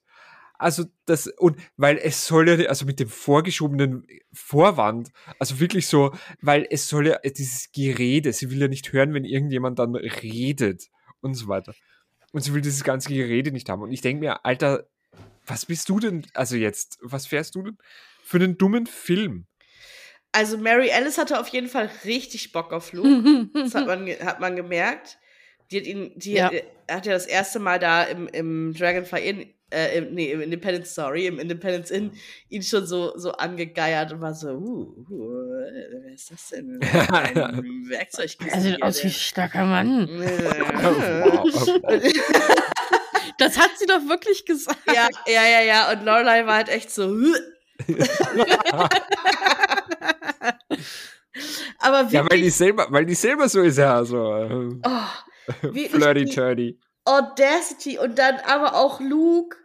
[0.60, 6.14] Also das, und weil es soll ja, also mit dem vorgeschobenen Vorwand, also wirklich so,
[6.42, 10.88] weil es soll ja dieses Gerede, sie will ja nicht hören, wenn irgendjemand dann redet
[11.22, 11.76] und so weiter.
[12.32, 13.84] Und sie will dieses ganze Gerede nicht haben.
[13.84, 14.88] Und ich denke mir, Alter,
[15.48, 17.78] was bist du denn, also jetzt, was fährst du denn
[18.24, 19.48] für einen dummen Film?
[20.32, 23.50] Also Mary Alice hatte auf jeden Fall richtig Bock auf Luke.
[23.54, 25.18] das hat man, hat man gemerkt.
[25.72, 26.52] Die hat ihn, die ja.
[26.90, 30.96] hat ja das erste Mal da im, im Dragonfly Inn, äh, im, nee, im Independence,
[30.96, 32.12] sorry, im Independence Inn
[32.50, 35.58] ihn schon so, so angegeiert und war so, uh, uh
[36.04, 36.80] wer ist das denn?
[37.12, 38.32] Ein Werkzeug.
[38.50, 40.08] Er sieht aus wie starker Mann.
[43.38, 44.80] das hat sie doch wirklich gesagt.
[44.88, 45.92] Ja, ja, ja, ja.
[45.92, 47.04] Und Lorelei war halt echt so.
[51.80, 54.80] Aber wie, ja, weil die selber, weil die selber so ist ja so.
[54.84, 56.80] Oh, flirty turdy.
[57.06, 59.56] Audacity und dann aber auch Luke,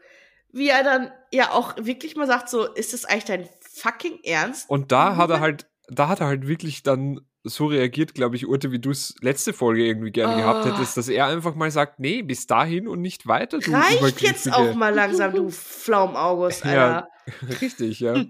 [0.52, 4.70] wie er dann ja auch wirklich mal sagt, so, ist das eigentlich dein fucking Ernst?
[4.70, 8.46] Und da hat er halt, da hat er halt wirklich dann so reagiert, glaube ich,
[8.46, 10.36] Urte, wie du es letzte Folge irgendwie gerne oh.
[10.38, 13.58] gehabt hättest, dass er einfach mal sagt, nee, bis dahin und nicht weiter.
[13.58, 17.08] Du Reicht jetzt auch mal langsam, du Flaum August, Alter.
[17.26, 18.14] Ja, richtig, ja.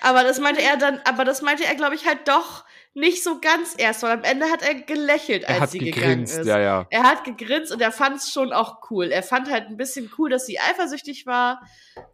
[0.00, 3.40] aber das meinte er dann, aber das meinte er, glaube ich, halt doch nicht so
[3.40, 6.46] ganz erst, weil am Ende hat er gelächelt, als er hat sie gegrinst, gegangen ist.
[6.46, 6.86] Ja, ja.
[6.90, 9.06] Er hat gegrinst und er fand es schon auch cool.
[9.06, 11.60] Er fand halt ein bisschen cool, dass sie eifersüchtig war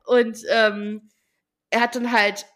[0.06, 1.10] und ähm,
[1.70, 2.46] er hat dann halt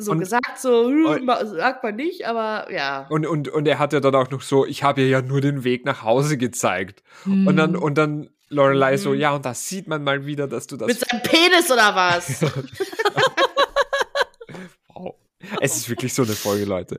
[0.00, 3.06] so und, gesagt, so, hm, sagt man nicht, aber ja.
[3.08, 5.40] Und, und, und er hat ja dann auch noch so, ich habe ihr ja nur
[5.40, 7.02] den Weg nach Hause gezeigt.
[7.24, 7.46] Hm.
[7.46, 8.98] Und dann, und dann Lorelei hm.
[8.98, 10.88] so, ja, und da sieht man mal wieder, dass du das.
[10.88, 12.42] Mit seinem Penis oder was?
[14.94, 15.14] wow.
[15.60, 16.98] Es ist wirklich so eine Folge, Leute.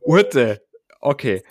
[0.00, 0.62] Urte,
[1.00, 1.42] okay.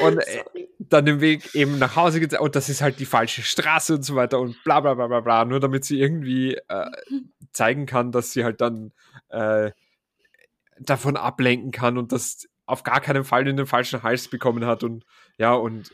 [0.00, 0.44] Und äh,
[0.78, 4.04] dann den Weg eben nach Hause gezeigt, und das ist halt die falsche Straße und
[4.04, 6.86] so weiter und bla bla bla bla bla, nur damit sie irgendwie äh,
[7.52, 8.92] zeigen kann, dass sie halt dann
[9.28, 9.70] äh,
[10.84, 14.82] davon ablenken kann und das auf gar keinen Fall in den falschen Hals bekommen hat
[14.82, 15.04] und
[15.38, 15.92] ja, und,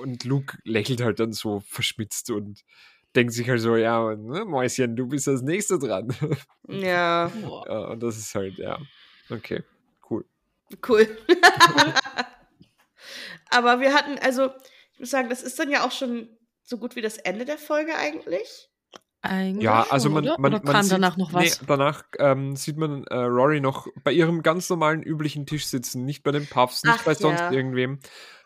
[0.00, 2.62] und Luke lächelt halt dann so verschmitzt und
[3.14, 6.14] denkt sich halt so, ja, ne, Mäuschen, du bist das nächste dran.
[6.68, 7.30] Ja.
[7.30, 7.88] ja.
[7.88, 8.78] Und das ist halt, ja,
[9.30, 9.62] okay,
[10.08, 10.24] cool.
[10.88, 11.06] Cool.
[13.50, 14.50] Aber wir hatten, also,
[14.94, 16.28] ich muss sagen, das ist dann ja auch schon
[16.62, 18.70] so gut wie das Ende der Folge eigentlich.
[19.22, 20.38] Eigentlich ja, also man, oder?
[20.38, 21.60] man, oder man kam sieht, danach noch was?
[21.60, 26.04] Nee, danach ähm, sieht man äh, Rory noch bei ihrem ganz normalen üblichen Tisch sitzen,
[26.04, 27.52] nicht bei den Puffs, nicht Ach, bei sonst ja.
[27.52, 28.00] irgendwem.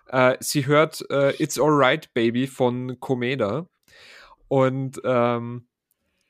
[0.09, 3.66] Äh, sie hört äh, It's Alright Baby von Komeda
[4.49, 5.66] und ähm,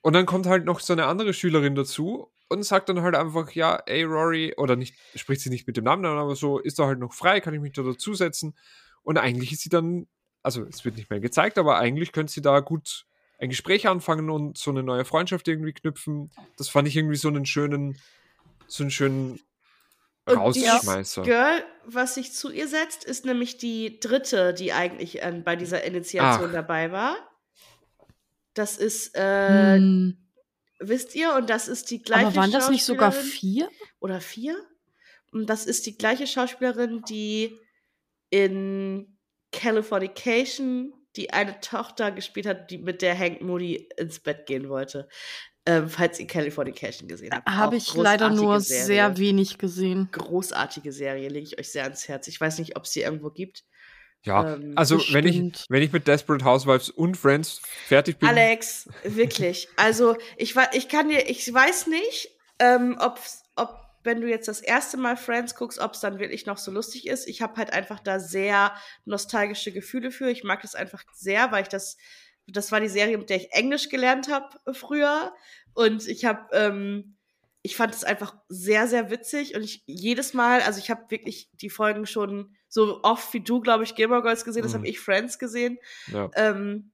[0.03, 3.51] und dann kommt halt noch so eine andere Schülerin dazu und sagt dann halt einfach,
[3.51, 6.79] ja, ey Rory, oder nicht, spricht sie nicht mit dem Namen an, aber so, ist
[6.79, 8.55] da halt noch frei, kann ich mich da dazusetzen?
[9.03, 10.07] Und eigentlich ist sie dann,
[10.45, 13.07] also es wird nicht mehr gezeigt, aber eigentlich könnte sie da gut
[13.39, 16.31] ein Gespräch anfangen und so eine neue Freundschaft irgendwie knüpfen.
[16.57, 17.99] Das fand ich irgendwie so einen schönen,
[18.67, 19.41] so einen schönen
[20.29, 21.21] Rausschmeißer.
[21.21, 25.57] Und Girl, was sich zu ihr setzt, ist nämlich die dritte, die eigentlich äh, bei
[25.57, 26.53] dieser Initiation Ach.
[26.53, 27.17] dabei war.
[28.55, 30.17] Das ist, äh, hm.
[30.81, 33.69] wisst ihr, und das ist die gleiche Aber waren das nicht sogar vier?
[34.01, 34.57] Oder vier?
[35.31, 37.59] Und das ist die gleiche Schauspielerin, die
[38.31, 39.19] in
[39.53, 45.09] Californication die eine Tochter gespielt hat, die, mit der Hank Moody ins Bett gehen wollte.
[45.69, 47.49] Ähm, falls ihr Californication gesehen habt.
[47.49, 48.85] Habe ich leider nur Serie.
[48.85, 50.09] sehr wenig gesehen.
[50.13, 52.29] Großartige Serie, lege ich euch sehr ans Herz.
[52.29, 53.65] Ich weiß nicht, ob es sie irgendwo gibt.
[54.23, 58.29] Ja, ähm, also wenn ich, wenn ich mit Desperate Housewives und Friends fertig bin.
[58.29, 59.69] Alex, wirklich.
[59.77, 63.21] Also ich, ich kann dir, ich weiß nicht, ähm, ob,
[63.57, 66.71] ob wenn du jetzt das erste Mal Friends guckst, ob es dann wirklich noch so
[66.71, 67.29] lustig ist.
[67.29, 70.31] Ich habe halt einfach da sehr nostalgische Gefühle für.
[70.31, 71.99] Ich mag das einfach sehr, weil ich das,
[72.47, 75.35] das war die Serie, mit der ich Englisch gelernt habe früher.
[75.75, 77.17] Und ich habe, ähm,
[77.61, 81.51] ich fand es einfach sehr, sehr witzig und ich jedes Mal, also ich habe wirklich
[81.55, 84.79] die Folgen schon so oft wie du, glaube ich, Gilmore Girls gesehen, das mhm.
[84.79, 85.79] habe ich Friends gesehen.
[86.07, 86.31] Ja.
[86.35, 86.93] Ähm,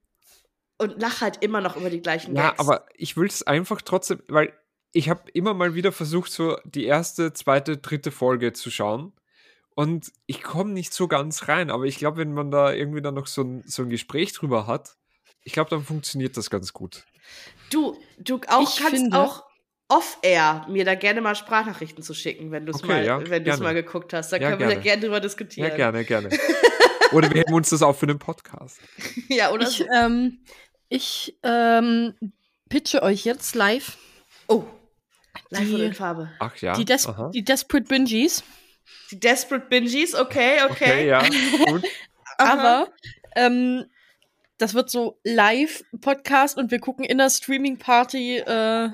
[0.79, 2.59] und lach halt immer noch über die gleichen Ja, Gags.
[2.59, 4.53] aber ich will es einfach trotzdem, weil
[4.93, 9.11] ich habe immer mal wieder versucht, so die erste, zweite, dritte Folge zu schauen.
[9.75, 13.15] Und ich komme nicht so ganz rein, aber ich glaube, wenn man da irgendwie dann
[13.15, 14.95] noch so ein, so ein Gespräch drüber hat,
[15.43, 17.05] ich glaube, dann funktioniert das ganz gut.
[17.71, 19.43] Du, du auch ich kannst finde, auch
[19.89, 23.73] off-air mir da gerne mal Sprachnachrichten zu schicken, wenn du es okay, mal, ja, mal
[23.73, 24.31] geguckt hast.
[24.31, 24.73] Da ja, können gerne.
[24.73, 25.69] wir da gerne drüber diskutieren.
[25.69, 26.29] Ja, gerne, gerne.
[27.11, 28.79] oder wir heben uns das auf für den Podcast.
[29.27, 29.85] ja, oder ich, so.
[29.95, 30.39] ähm,
[30.87, 32.13] ich ähm,
[32.69, 33.97] pitche euch jetzt live.
[34.47, 34.65] Oh.
[35.49, 36.31] Live die, oder in Farbe.
[36.39, 36.73] Ach ja.
[36.73, 37.29] Die, Des Aha.
[37.33, 38.43] die Desperate Bingies.
[39.11, 40.71] Die Desperate Bingies, okay, okay.
[40.71, 41.23] Okay, ja,
[41.65, 41.83] gut.
[42.37, 42.89] Aber
[43.35, 43.85] ähm,
[44.57, 48.89] das wird so Live-Podcast und wir gucken in der Streaming-Party äh,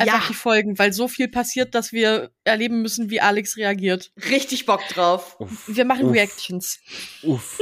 [0.00, 0.28] einfach ja.
[0.28, 4.12] die Folgen, weil so viel passiert, dass wir erleben müssen, wie Alex reagiert.
[4.30, 5.36] Richtig Bock drauf.
[5.38, 5.68] Uff.
[5.68, 6.14] Wir machen Uff.
[6.14, 6.80] Reactions.
[7.22, 7.60] Uff.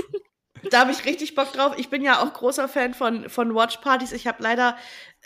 [0.71, 1.75] Da habe ich richtig Bock drauf.
[1.77, 4.13] Ich bin ja auch großer Fan von, von Watchpartys.
[4.13, 4.77] Ich habe leider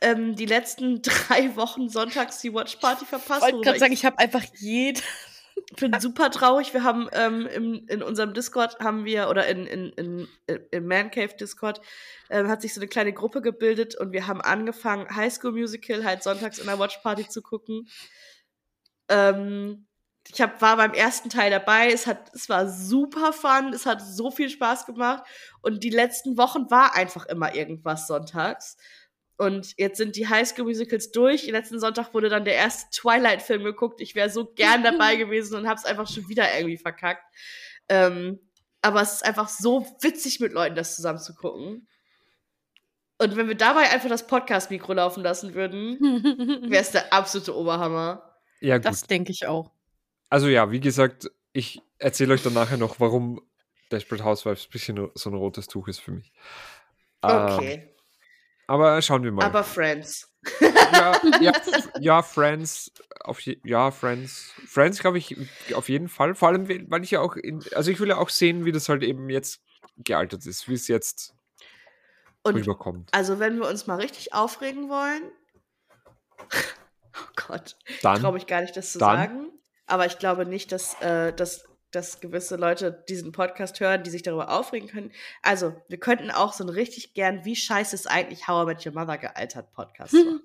[0.01, 3.45] ähm, die letzten drei Wochen sonntags die Watchparty verpasst.
[3.47, 5.03] Ich wollte gerade sagen, ich habe einfach jeden
[5.71, 6.73] ich bin super traurig.
[6.73, 10.29] Wir haben ähm, im, in unserem Discord haben wir, oder in, in, in,
[10.71, 11.81] im Man Cave Discord,
[12.31, 16.05] ähm, hat sich so eine kleine Gruppe gebildet und wir haben angefangen, High School Musical
[16.05, 17.89] halt sonntags in der Watch Party zu gucken.
[19.09, 19.87] Ähm,
[20.29, 21.91] ich hab, war beim ersten Teil dabei.
[21.91, 23.73] Es, hat, es war super fun.
[23.73, 25.25] Es hat so viel Spaß gemacht.
[25.61, 28.77] Und die letzten Wochen war einfach immer irgendwas sonntags.
[29.37, 31.47] Und jetzt sind die Highschool Musicals durch.
[31.49, 34.01] Letzten Sonntag wurde dann der erste Twilight-Film geguckt.
[34.01, 37.25] Ich wäre so gern dabei gewesen und habe es einfach schon wieder irgendwie verkackt.
[37.89, 38.39] Ähm,
[38.83, 41.89] aber es ist einfach so witzig, mit Leuten das zusammen zu gucken.
[43.19, 45.99] Und wenn wir dabei einfach das Podcast-Mikro laufen lassen würden,
[46.71, 48.39] wäre es der absolute Oberhammer.
[48.61, 48.87] Ja, gut.
[48.87, 49.72] Das denke ich auch.
[50.33, 53.43] Also ja, wie gesagt, ich erzähle euch dann nachher noch, warum
[53.91, 56.33] Desperate Housewives ein bisschen so ein rotes Tuch ist für mich.
[57.21, 57.75] Okay.
[57.75, 57.89] Ähm,
[58.67, 59.45] aber schauen wir mal.
[59.45, 60.35] Aber Friends.
[60.59, 61.53] Ja, ja,
[62.01, 62.93] ja Friends.
[63.21, 64.55] Auf je, ja, Friends.
[64.67, 65.37] Friends, glaube ich,
[65.75, 66.35] auf jeden Fall.
[66.35, 68.89] Vor allem, weil ich ja auch, in, also ich will ja auch sehen, wie das
[68.89, 69.61] halt eben jetzt
[69.99, 71.35] gealtert ist, wie es jetzt
[72.43, 73.11] Und rüberkommt.
[73.13, 75.31] Also, wenn wir uns mal richtig aufregen wollen.
[76.49, 77.77] oh Gott.
[78.01, 79.52] Dann, ich traue mich gar nicht, das zu dann, sagen.
[79.93, 84.23] Aber ich glaube nicht, dass, äh, dass dass gewisse Leute diesen Podcast hören, die sich
[84.23, 85.13] darüber aufregen können.
[85.43, 88.87] Also, wir könnten auch so einen richtig gern, wie scheiße ist eigentlich How I Met
[88.87, 90.41] Your Mother gealtert Podcast machen.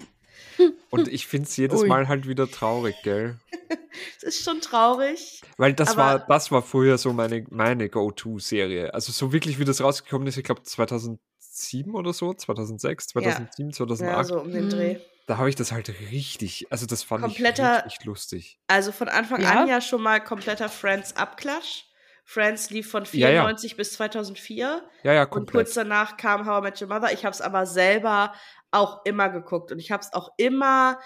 [0.89, 1.87] Und ich finde es jedes Ui.
[1.87, 3.39] Mal halt wieder traurig, gell?
[4.17, 5.41] Es ist schon traurig.
[5.55, 8.93] Weil das war, das war früher so meine, meine Go-To-Serie.
[8.93, 13.73] Also so wirklich, wie das rausgekommen ist, ich glaube 2007 oder so, 2006, 2007, ja.
[13.73, 14.17] 2008.
[14.17, 14.99] Ja, so um den Dreh.
[15.27, 18.59] Da habe ich das halt richtig, also das fand kompletter, ich richtig lustig.
[18.67, 19.61] Also von Anfang ja.
[19.61, 21.83] an ja schon mal kompletter Friends-Abklatsch.
[22.23, 23.77] Friends lief von 94 ja, ja.
[23.77, 24.89] bis 2004.
[25.03, 25.47] Ja, ja, komplett.
[25.47, 27.11] Und kurz danach kam How I Met Your Mother.
[27.11, 28.33] Ich habe es aber selber
[28.71, 30.97] auch immer geguckt und ich habe es auch immer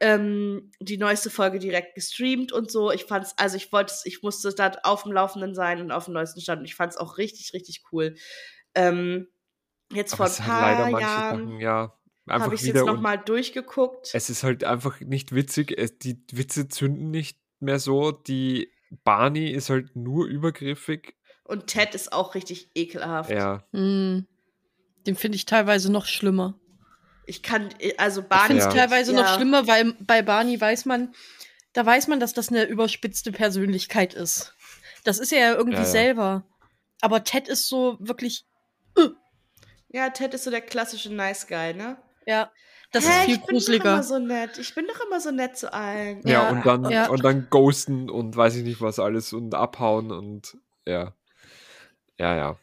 [0.00, 2.90] ähm, die neueste Folge direkt gestreamt und so.
[2.90, 6.14] Ich fand's, also ich wollte ich musste da auf dem Laufenden sein und auf dem
[6.14, 8.16] neuesten Stand und ich fand es auch richtig, richtig cool.
[8.74, 9.28] Ähm,
[9.92, 11.46] jetzt aber vor ein paar Jahren.
[11.46, 11.99] Sachen, ja
[12.30, 14.10] habe ich jetzt nochmal durchgeguckt.
[14.12, 15.74] Es ist halt einfach nicht witzig.
[15.76, 18.12] Es, die Witze zünden nicht mehr so.
[18.12, 18.70] Die
[19.04, 21.14] Barney ist halt nur übergriffig.
[21.44, 23.30] Und Ted ist auch richtig ekelhaft.
[23.30, 23.64] Ja.
[23.72, 24.26] Mm,
[25.06, 26.58] den finde ich teilweise noch schlimmer.
[27.26, 28.42] Ich kann, also Barney.
[28.42, 28.86] Ich finde es ja.
[28.86, 29.22] teilweise ja.
[29.22, 31.14] noch schlimmer, weil bei Barney weiß man,
[31.72, 34.54] da weiß man, dass das eine überspitzte Persönlichkeit ist.
[35.04, 36.44] Das ist er ja irgendwie ja, selber.
[37.00, 38.44] Aber Ted ist so wirklich.
[38.98, 39.10] Uh.
[39.88, 41.96] Ja, Ted ist so der klassische Nice Guy, ne?
[42.26, 42.50] Ja.
[42.92, 43.84] Das Hä, ist viel ich gruseliger.
[43.84, 44.58] bin doch immer so nett.
[44.58, 46.20] Ich bin doch immer so nett zu allen.
[46.24, 47.08] Ja, ja und dann ja.
[47.08, 50.56] und dann ghosten und weiß ich nicht was alles und abhauen und
[50.86, 51.14] ja.
[52.18, 52.58] Ja, ja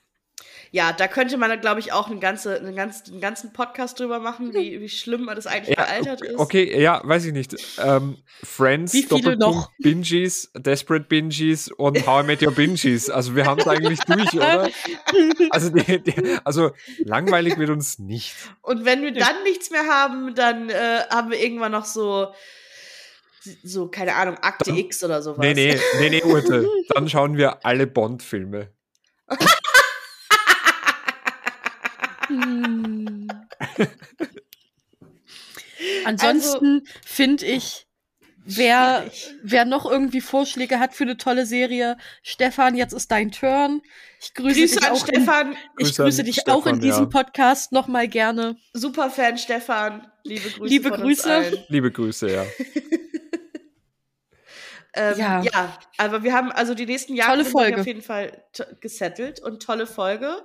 [0.71, 4.19] ja, da könnte man, glaube ich, auch einen, ganze, einen, ganzen, einen ganzen Podcast drüber
[4.19, 6.39] machen, wie, wie schlimm das eigentlich ja, gealtert okay, ist.
[6.39, 7.55] Okay, ja, weiß ich nicht.
[7.79, 9.71] Ähm, Friends, wie viele noch?
[9.79, 13.09] Bingies, Desperate Bingies und How I Met Your Bingies.
[13.09, 14.69] Also wir haben es eigentlich durch, oder?
[15.51, 18.33] Also, die, die, also langweilig wird uns nicht.
[18.61, 22.27] Und wenn wir dann nichts mehr haben, dann äh, haben wir irgendwann noch so
[23.63, 25.39] so, keine Ahnung, Akte dann, X oder sowas.
[25.39, 26.67] Nee, nee, nee, nee, Urte.
[26.89, 28.71] Dann schauen wir alle Bond-Filme.
[32.27, 33.27] Hm.
[36.05, 37.87] Ansonsten also, finde ich,
[38.47, 39.09] wer,
[39.43, 43.81] wer noch irgendwie Vorschläge hat für eine tolle Serie, Stefan, jetzt ist dein Turn.
[44.19, 45.51] Ich grüße, grüße dich auch Stefan.
[45.51, 47.09] In, ich grüße, grüße dich Stefan, auch in diesem ja.
[47.09, 48.57] Podcast nochmal gerne.
[48.73, 50.65] Superfan Stefan, liebe Grüße.
[50.65, 51.65] Liebe Grüße.
[51.67, 52.45] Liebe Grüße, ja.
[54.93, 55.43] Ähm, ja.
[55.43, 57.81] ja, aber wir haben also die nächsten Jahre tolle Folge.
[57.81, 58.43] auf jeden Fall
[58.79, 60.43] gesettelt und tolle Folge.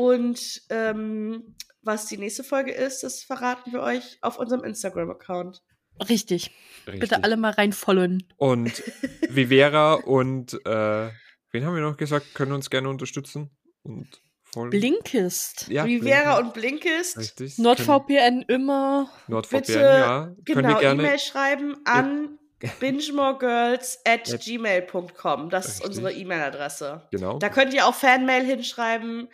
[0.00, 5.62] Und ähm, was die nächste Folge ist, das verraten wir euch auf unserem Instagram-Account.
[6.08, 6.50] Richtig.
[6.86, 7.00] Richtig.
[7.00, 8.26] Bitte alle mal reinfolgen.
[8.38, 8.82] Und
[9.28, 11.10] Vivera und äh,
[11.50, 13.50] wen haben wir noch gesagt, können uns gerne unterstützen
[13.82, 14.70] und folgen.
[14.70, 15.68] Blinkist.
[15.68, 17.18] Ja, Rivera und Blinkist.
[17.18, 17.58] Richtig.
[17.58, 19.10] NordVPN immer.
[19.28, 20.34] NordVPN, Bitte, ja.
[20.46, 22.38] Genau, E-Mail schreiben an
[22.78, 25.50] bingemorgirls at gmail.com.
[25.50, 25.80] Das Richtig.
[25.80, 27.06] ist unsere E-Mail-Adresse.
[27.10, 27.38] Genau.
[27.38, 29.28] Da könnt ihr auch Fanmail hinschreiben.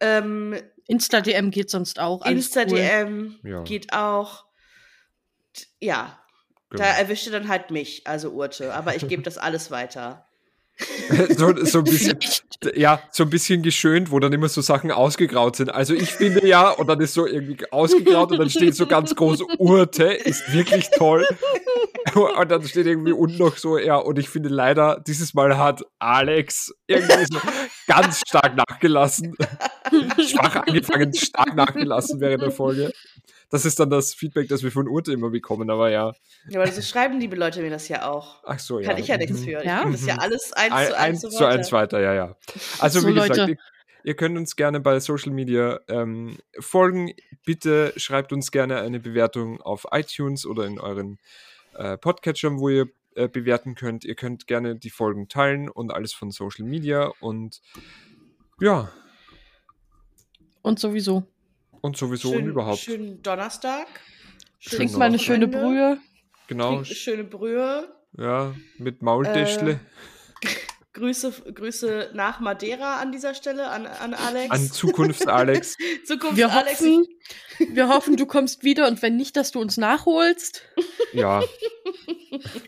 [0.00, 2.24] Ähm, Insta-DM geht sonst auch.
[2.24, 3.50] Insta-DM cool.
[3.50, 3.62] ja.
[3.62, 4.44] geht auch.
[5.80, 6.18] Ja,
[6.70, 6.84] genau.
[6.84, 8.74] da erwischt ihr dann halt mich, also Urte.
[8.74, 10.26] Aber ich gebe das alles weiter.
[11.36, 12.18] so, so ein bisschen,
[12.74, 15.70] ja, so ein bisschen geschönt, wo dann immer so Sachen ausgegraut sind.
[15.70, 19.14] Also ich finde ja, und dann ist so irgendwie ausgegraut und dann steht so ganz
[19.14, 21.26] groß Urte, ist wirklich toll.
[22.14, 25.82] Und dann steht irgendwie unten noch so, ja, und ich finde leider, dieses Mal hat
[25.98, 27.40] Alex irgendwie so
[27.86, 29.36] ganz stark nachgelassen.
[30.20, 32.92] Schwach angefangen, stark nachgelassen während der Folge
[33.50, 36.12] das ist dann das Feedback, das wir von Urte immer bekommen, aber ja.
[36.48, 38.42] Ja, aber das schreiben liebe Leute mir das ja auch.
[38.44, 38.88] Ach so, ja.
[38.88, 39.64] Kann ich ja nichts für.
[39.64, 39.78] Ja?
[39.78, 42.36] Ich gebe das ja alles eins ein, zu eins, eins zu eins weiter, ja, ja.
[42.80, 43.56] Also so, wie gesagt, Leute.
[44.04, 47.12] Ihr könnt uns gerne bei Social Media ähm, folgen.
[47.44, 51.18] Bitte schreibt uns gerne eine Bewertung auf iTunes oder in euren
[51.74, 52.86] äh, Podcatchern, wo ihr
[53.16, 54.04] äh, bewerten könnt.
[54.04, 57.60] Ihr könnt gerne die Folgen teilen und alles von Social Media und
[58.60, 58.92] ja.
[60.66, 61.22] Und sowieso.
[61.80, 62.80] Und sowieso schön, und überhaupt.
[62.80, 63.86] Schönen Donnerstag.
[64.58, 65.98] Schön Trink mal eine schöne Brühe.
[66.48, 66.82] Genau.
[66.82, 67.94] Trink schöne Brühe.
[68.18, 69.78] Ja, mit Maultäschle.
[70.42, 70.48] Äh,
[70.92, 74.50] Grüße, Grüße nach Madeira an dieser Stelle, an, an Alex.
[74.50, 75.76] An Zukunfts-Alex.
[76.04, 76.80] Zukunfts wir, Alex.
[76.80, 77.06] hoffen,
[77.72, 80.62] wir hoffen, du kommst wieder und wenn nicht, dass du uns nachholst.
[81.12, 81.44] Ja.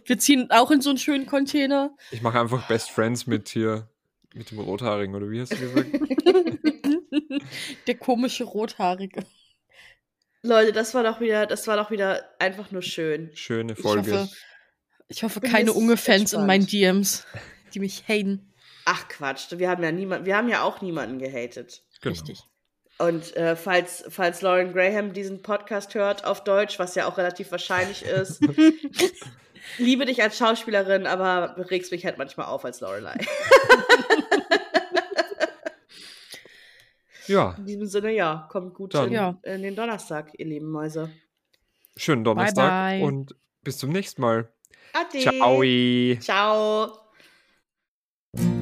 [0.05, 1.97] Wir ziehen auch in so einen schönen Container.
[2.13, 3.89] Ich mache einfach Best Friends mit hier,
[4.35, 5.89] mit dem Rothaarigen, oder wie hast du gesagt?
[7.87, 9.25] Der komische Rothaarige.
[10.43, 13.31] Leute, das war doch wieder, das war doch wieder einfach nur schön.
[13.35, 14.09] Schöne Folge.
[14.11, 14.29] Ich hoffe,
[15.09, 17.27] ich hoffe keine Unge-Fans in meinen DMs,
[17.75, 18.55] die mich haten.
[18.85, 21.83] Ach Quatsch, wir haben ja niemand, wir haben ja auch niemanden gehatet.
[22.01, 22.13] Genau.
[22.13, 22.43] Richtig.
[22.99, 27.53] Und äh, falls, falls Lauren Graham diesen Podcast hört auf Deutsch, was ja auch relativ
[27.53, 28.41] wahrscheinlich ist,
[29.79, 33.17] liebe dich als Schauspielerin, aber regst mich halt manchmal auf als Lorelei.
[37.29, 37.55] Ja.
[37.59, 39.39] In diesem Sinne, ja, kommt gut in, ja.
[39.43, 41.11] in, den Donnerstag, ihr lieben Mäuse.
[41.97, 43.07] Schönen Donnerstag bye bye.
[43.07, 44.53] und bis zum nächsten Mal.
[44.93, 46.18] Ade.
[46.20, 46.91] Ciao.
[48.37, 48.58] Ciao.